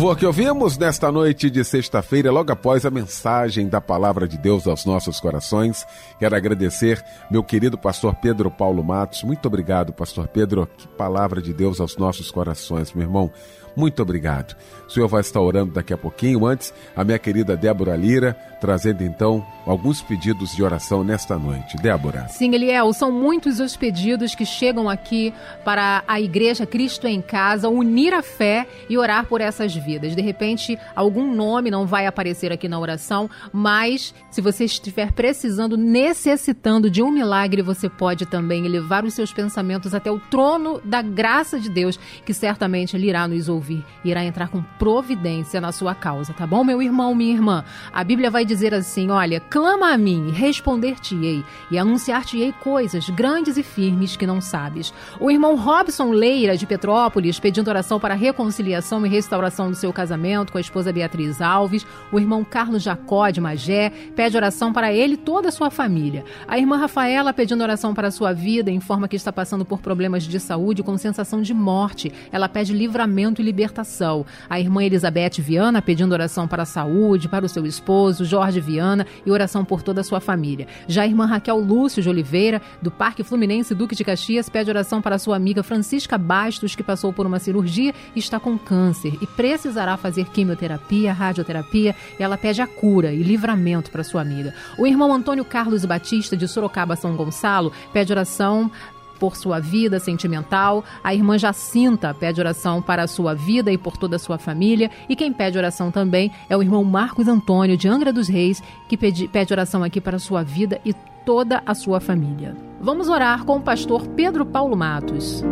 [0.07, 4.65] Louvor que ouvimos nesta noite de sexta-feira, logo após a mensagem da palavra de Deus
[4.69, 5.85] aos nossos corações.
[6.17, 9.25] Quero agradecer meu querido pastor Pedro Paulo Matos.
[9.25, 10.69] Muito obrigado, pastor Pedro.
[10.79, 13.33] Que palavra de Deus aos nossos corações, meu irmão.
[13.75, 14.57] Muito obrigado.
[14.87, 16.47] O senhor vai estar orando daqui a pouquinho.
[16.47, 21.77] Antes, a minha querida Débora Lira, trazendo então alguns pedidos de oração nesta noite.
[21.77, 22.29] Débora.
[22.29, 25.35] Sim, Eliel, são muitos os pedidos que chegam aqui
[25.65, 30.15] para a Igreja Cristo em Casa unir a fé e orar por essas vidas.
[30.15, 35.77] De repente, algum nome não vai aparecer aqui na oração, mas se você estiver precisando,
[35.77, 41.03] necessitando de um milagre, você pode também elevar os seus pensamentos até o trono da
[41.03, 45.95] graça de Deus, que certamente ele irá nos ouvir irá entrar com providência na sua
[45.95, 47.65] causa, tá bom, meu irmão, minha irmã?
[47.93, 53.63] A Bíblia vai dizer assim: olha, clama a mim, responder-te-ei, e anunciar-te-ei coisas grandes e
[53.63, 54.93] firmes que não sabes.
[55.21, 60.53] O irmão Robson Leira, de Petrópolis, pedindo oração para reconciliação e restauração do seu casamento
[60.53, 61.87] com a esposa Beatriz Alves.
[62.13, 66.25] O irmão Carlos Jacó, de Magé, pede oração para ele e toda a sua família.
[66.47, 70.25] A irmã Rafaela pedindo oração para a sua vida, informa que está passando por problemas
[70.25, 72.13] de saúde com sensação de morte.
[72.31, 74.25] Ela pede livramento e libertação.
[74.49, 79.07] A irmã Elizabeth Viana pedindo oração para a saúde, para o seu esposo, Jorge Viana,
[79.24, 80.66] e oração por toda a sua família.
[80.87, 85.01] Já a irmã Raquel Lúcio de Oliveira, do Parque Fluminense Duque de Caxias, pede oração
[85.01, 89.26] para sua amiga Francisca Bastos, que passou por uma cirurgia e está com câncer e
[89.26, 91.97] precisará fazer quimioterapia, radioterapia.
[92.18, 94.55] Ela pede a cura e livramento para sua amiga.
[94.76, 98.70] O irmão Antônio Carlos Batista, de Sorocaba, São Gonçalo, pede oração
[99.19, 100.85] por sua vida sentimental.
[101.03, 104.91] A irmã Jacinta pede oração para a sua vida e por toda a sua família.
[105.09, 108.97] E quem pede oração também é o irmão Marcos Antônio, de Angra dos Reis, que
[108.97, 110.95] pede, pede oração aqui para a sua vida e
[111.25, 112.57] toda a sua família.
[112.81, 115.43] Vamos orar com o pastor Pedro Paulo Matos.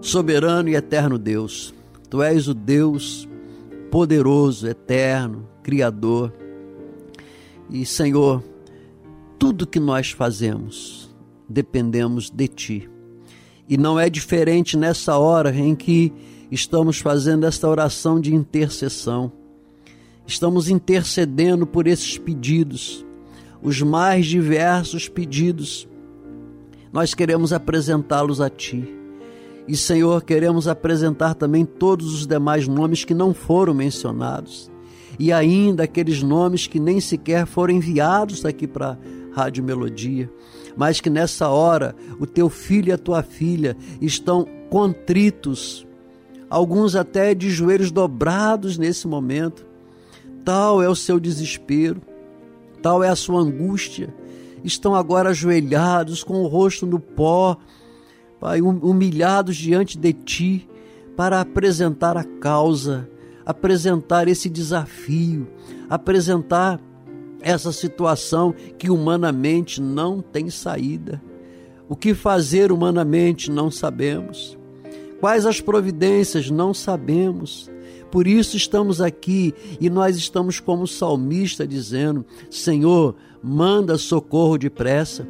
[0.00, 1.74] Soberano e eterno Deus,
[2.10, 3.26] Tu és o Deus
[3.90, 6.32] poderoso, eterno, Criador
[7.70, 8.42] e Senhor,
[9.38, 11.14] tudo que nós fazemos,
[11.48, 12.90] dependemos de Ti.
[13.68, 16.12] E não é diferente nessa hora em que
[16.50, 19.32] estamos fazendo esta oração de intercessão.
[20.26, 23.04] Estamos intercedendo por esses pedidos,
[23.62, 25.88] os mais diversos pedidos.
[26.92, 28.86] Nós queremos apresentá-los a Ti.
[29.66, 34.70] E, Senhor, queremos apresentar também todos os demais nomes que não foram mencionados
[35.18, 38.98] e ainda aqueles nomes que nem sequer foram enviados aqui para
[39.32, 40.30] Rádio Melodia,
[40.76, 45.86] mas que nessa hora o teu filho e a tua filha estão contritos,
[46.48, 49.66] alguns até de joelhos dobrados nesse momento.
[50.44, 52.00] Tal é o seu desespero,
[52.82, 54.14] tal é a sua angústia.
[54.62, 57.56] Estão agora ajoelhados, com o rosto no pó,
[58.40, 60.68] Pai, humilhados diante de ti,
[61.16, 63.08] para apresentar a causa
[63.44, 65.46] apresentar esse desafio,
[65.88, 66.80] apresentar
[67.40, 71.22] essa situação que humanamente não tem saída.
[71.88, 74.56] O que fazer humanamente não sabemos.
[75.20, 77.70] Quais as providências não sabemos.
[78.10, 85.26] Por isso estamos aqui e nós estamos como salmista dizendo: Senhor, manda socorro depressa.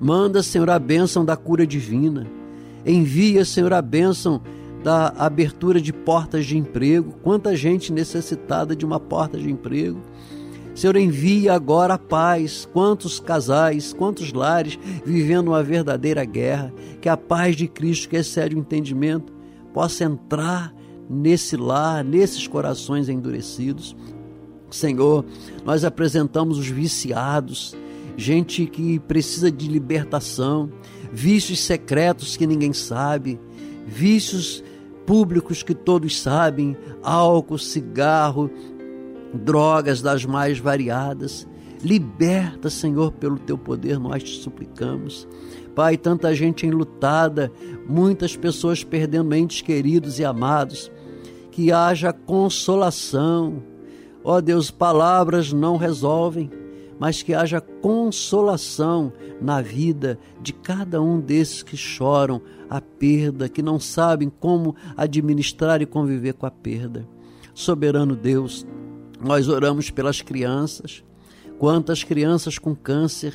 [0.00, 2.26] Manda, Senhor, a bênção da cura divina.
[2.84, 4.42] Envia, Senhor, a bênção
[4.84, 9.98] da abertura de portas de emprego, quanta gente necessitada de uma porta de emprego.
[10.74, 12.68] Senhor, envia agora a paz.
[12.70, 16.70] Quantos casais, quantos lares vivendo uma verdadeira guerra.
[17.00, 19.32] Que a paz de Cristo, que excede o entendimento,
[19.72, 20.74] possa entrar
[21.08, 23.96] nesse lar, nesses corações endurecidos.
[24.70, 25.24] Senhor,
[25.64, 27.74] nós apresentamos os viciados,
[28.16, 30.70] gente que precisa de libertação,
[31.10, 33.38] vícios secretos que ninguém sabe,
[33.86, 34.62] vícios
[35.06, 38.50] públicos que todos sabem, álcool, cigarro,
[39.32, 41.46] drogas das mais variadas.
[41.82, 45.28] Liberta, Senhor, pelo teu poder, nós te suplicamos.
[45.74, 47.52] Pai, tanta gente enlutada,
[47.86, 50.90] muitas pessoas perdendo entes queridos e amados.
[51.50, 53.62] Que haja consolação.
[54.22, 56.50] Ó Deus, palavras não resolvem,
[56.98, 63.62] mas que haja consolação na vida de cada um desses que choram a perda, que
[63.62, 67.06] não sabem como administrar e conviver com a perda.
[67.52, 68.66] Soberano Deus,
[69.20, 71.04] nós oramos pelas crianças.
[71.58, 73.34] Quantas crianças com câncer,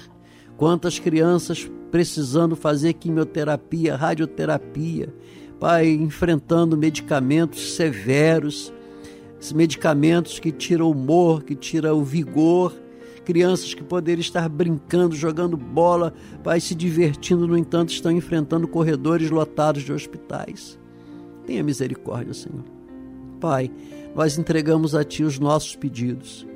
[0.57, 5.13] quantas crianças precisando fazer quimioterapia, radioterapia,
[5.59, 8.73] Pai, enfrentando medicamentos severos,
[9.53, 12.73] medicamentos que tiram o humor, que tiram o vigor
[13.29, 19.29] crianças que poderiam estar brincando, jogando bola, pai, se divertindo, no entanto, estão enfrentando corredores
[19.29, 20.79] lotados de hospitais.
[21.45, 22.63] Tenha misericórdia, Senhor.
[23.39, 23.69] Pai,
[24.15, 26.47] nós entregamos a Ti os nossos pedidos.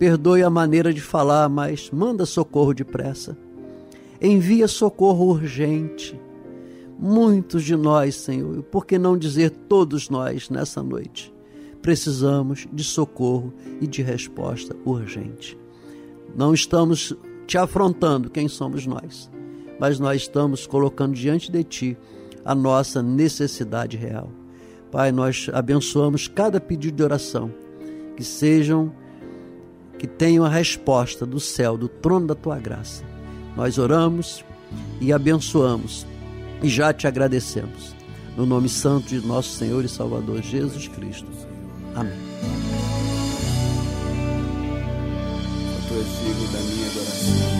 [0.00, 3.38] Perdoe a maneira de falar, mas manda socorro depressa.
[4.20, 6.20] Envia socorro urgente.
[6.98, 11.32] Muitos de nós, Senhor, por que não dizer todos nós nessa noite,
[11.80, 15.60] precisamos de socorro e de resposta urgente.
[16.34, 17.14] Não estamos
[17.46, 19.30] te afrontando, quem somos nós,
[19.78, 21.98] mas nós estamos colocando diante de ti
[22.44, 24.30] a nossa necessidade real.
[24.90, 27.52] Pai, nós abençoamos cada pedido de oração,
[28.16, 28.92] que sejam
[29.98, 33.04] que tenham a resposta do céu, do trono da tua graça.
[33.54, 34.42] Nós oramos
[34.98, 36.06] e abençoamos
[36.62, 37.94] e já te agradecemos.
[38.36, 41.28] No nome santo de nosso Senhor e Salvador Jesus Cristo.
[41.94, 42.29] Amém.
[46.30, 47.59] ouvido da minha adoração.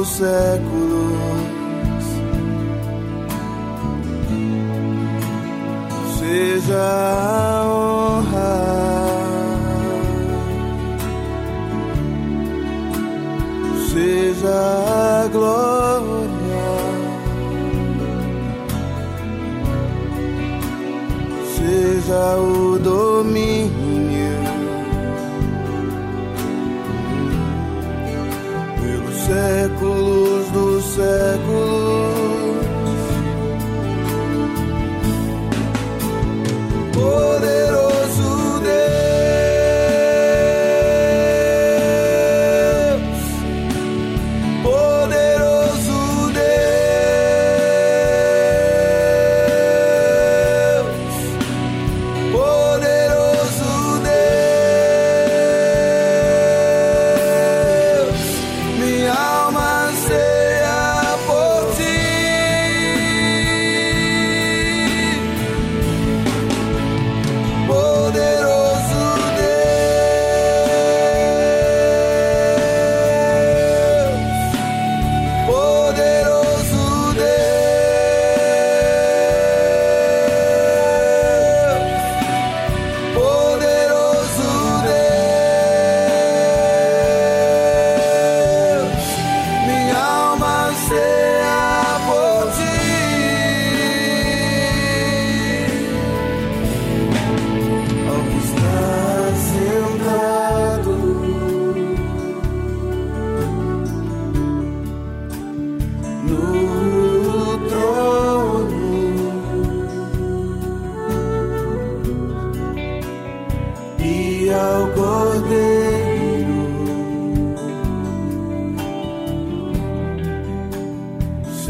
[0.00, 1.40] dos séculos.
[6.18, 8.56] Seja a honra,
[13.92, 15.69] seja a glória.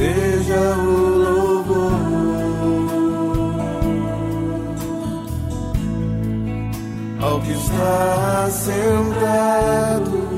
[0.01, 1.93] seja o louvor
[7.21, 10.30] ao que está sentado.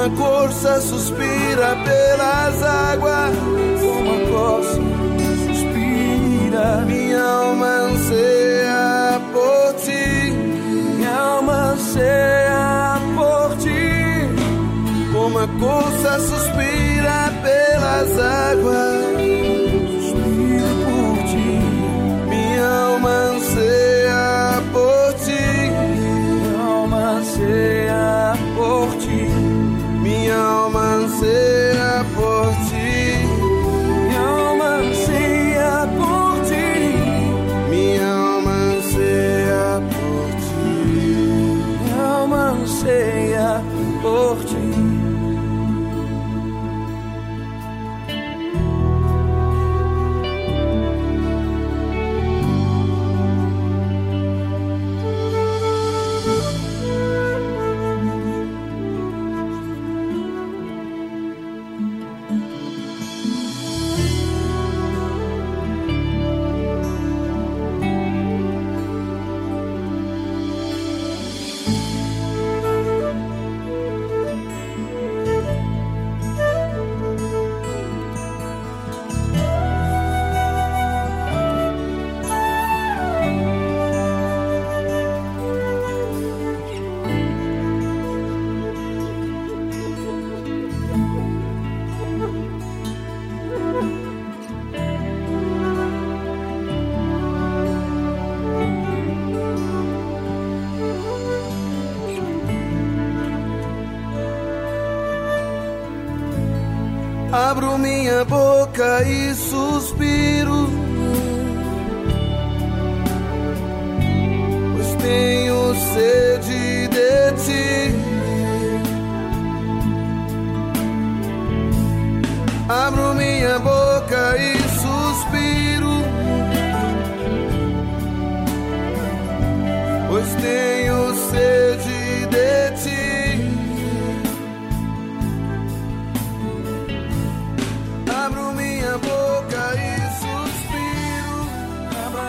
[0.00, 3.34] Como a corça suspira pelas águas,
[3.80, 4.80] como a corça
[5.46, 10.32] suspira, minha alma anseia por ti,
[10.96, 19.09] minha alma anseia por ti, como a corça suspira pelas águas.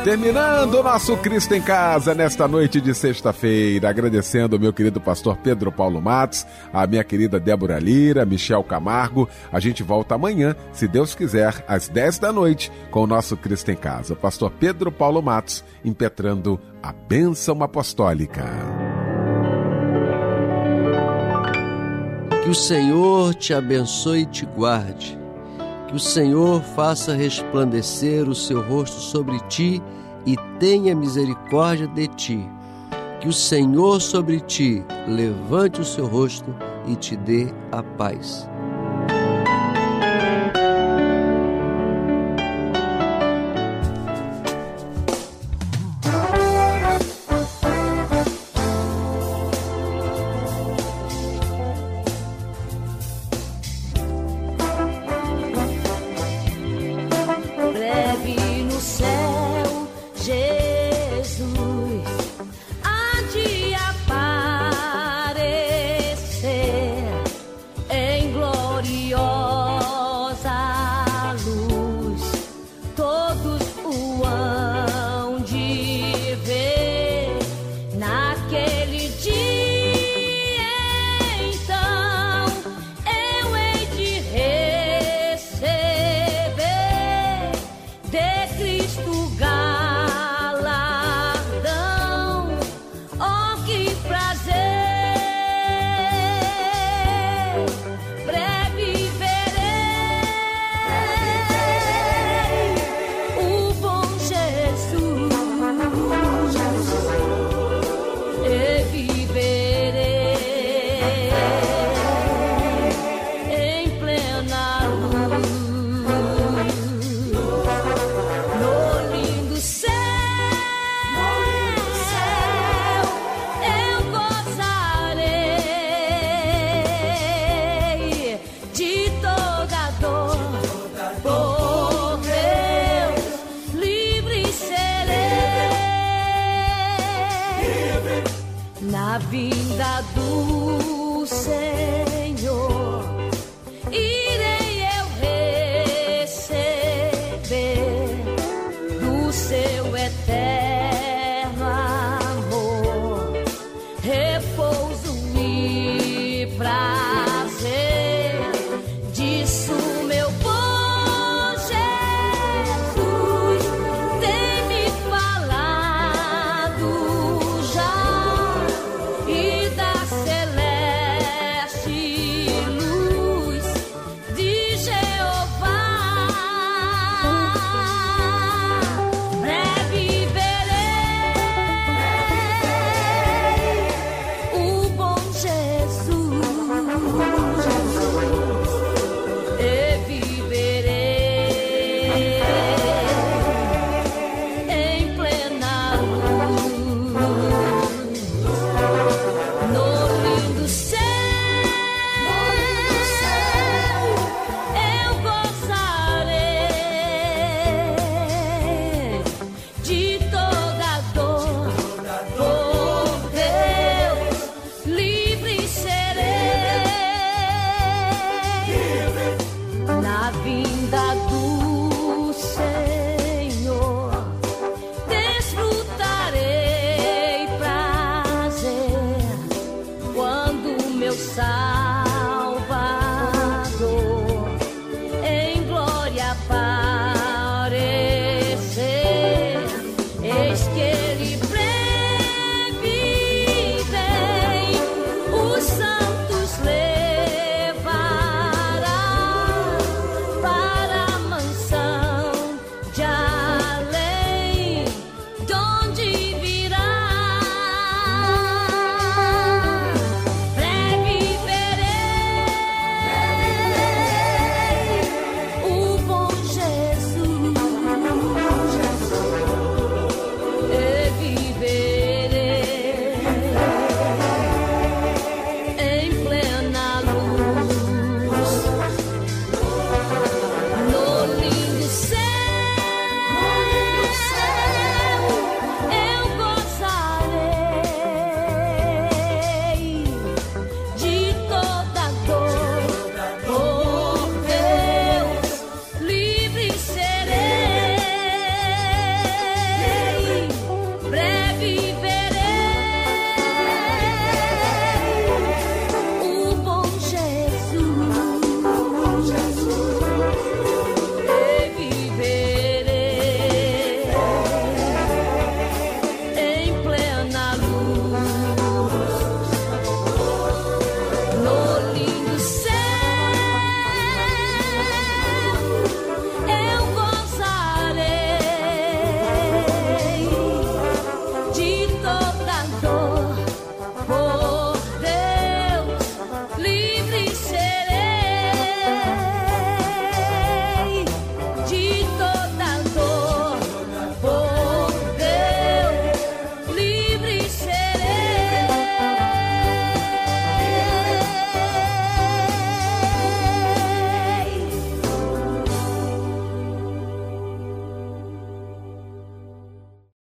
[0.04, 5.38] Terminando o nosso Cristo em Casa nesta noite de sexta-feira, agradecendo ao meu querido pastor
[5.38, 6.44] Pedro Paulo Matos,
[6.74, 9.30] a minha querida Débora Lira, Michel Camargo.
[9.52, 13.70] A gente volta amanhã, se Deus quiser, às 10 da noite, com o nosso Cristo
[13.70, 14.16] em Casa.
[14.16, 18.44] Pastor Pedro Paulo Matos, impetrando a bênção apostólica.
[22.44, 25.21] Que o Senhor te abençoe e te guarde.
[25.92, 29.84] Que o Senhor faça resplandecer o seu rosto sobre ti
[30.26, 32.50] e tenha misericórdia de ti.
[33.20, 36.56] Que o Senhor sobre ti levante o seu rosto
[36.88, 38.50] e te dê a paz.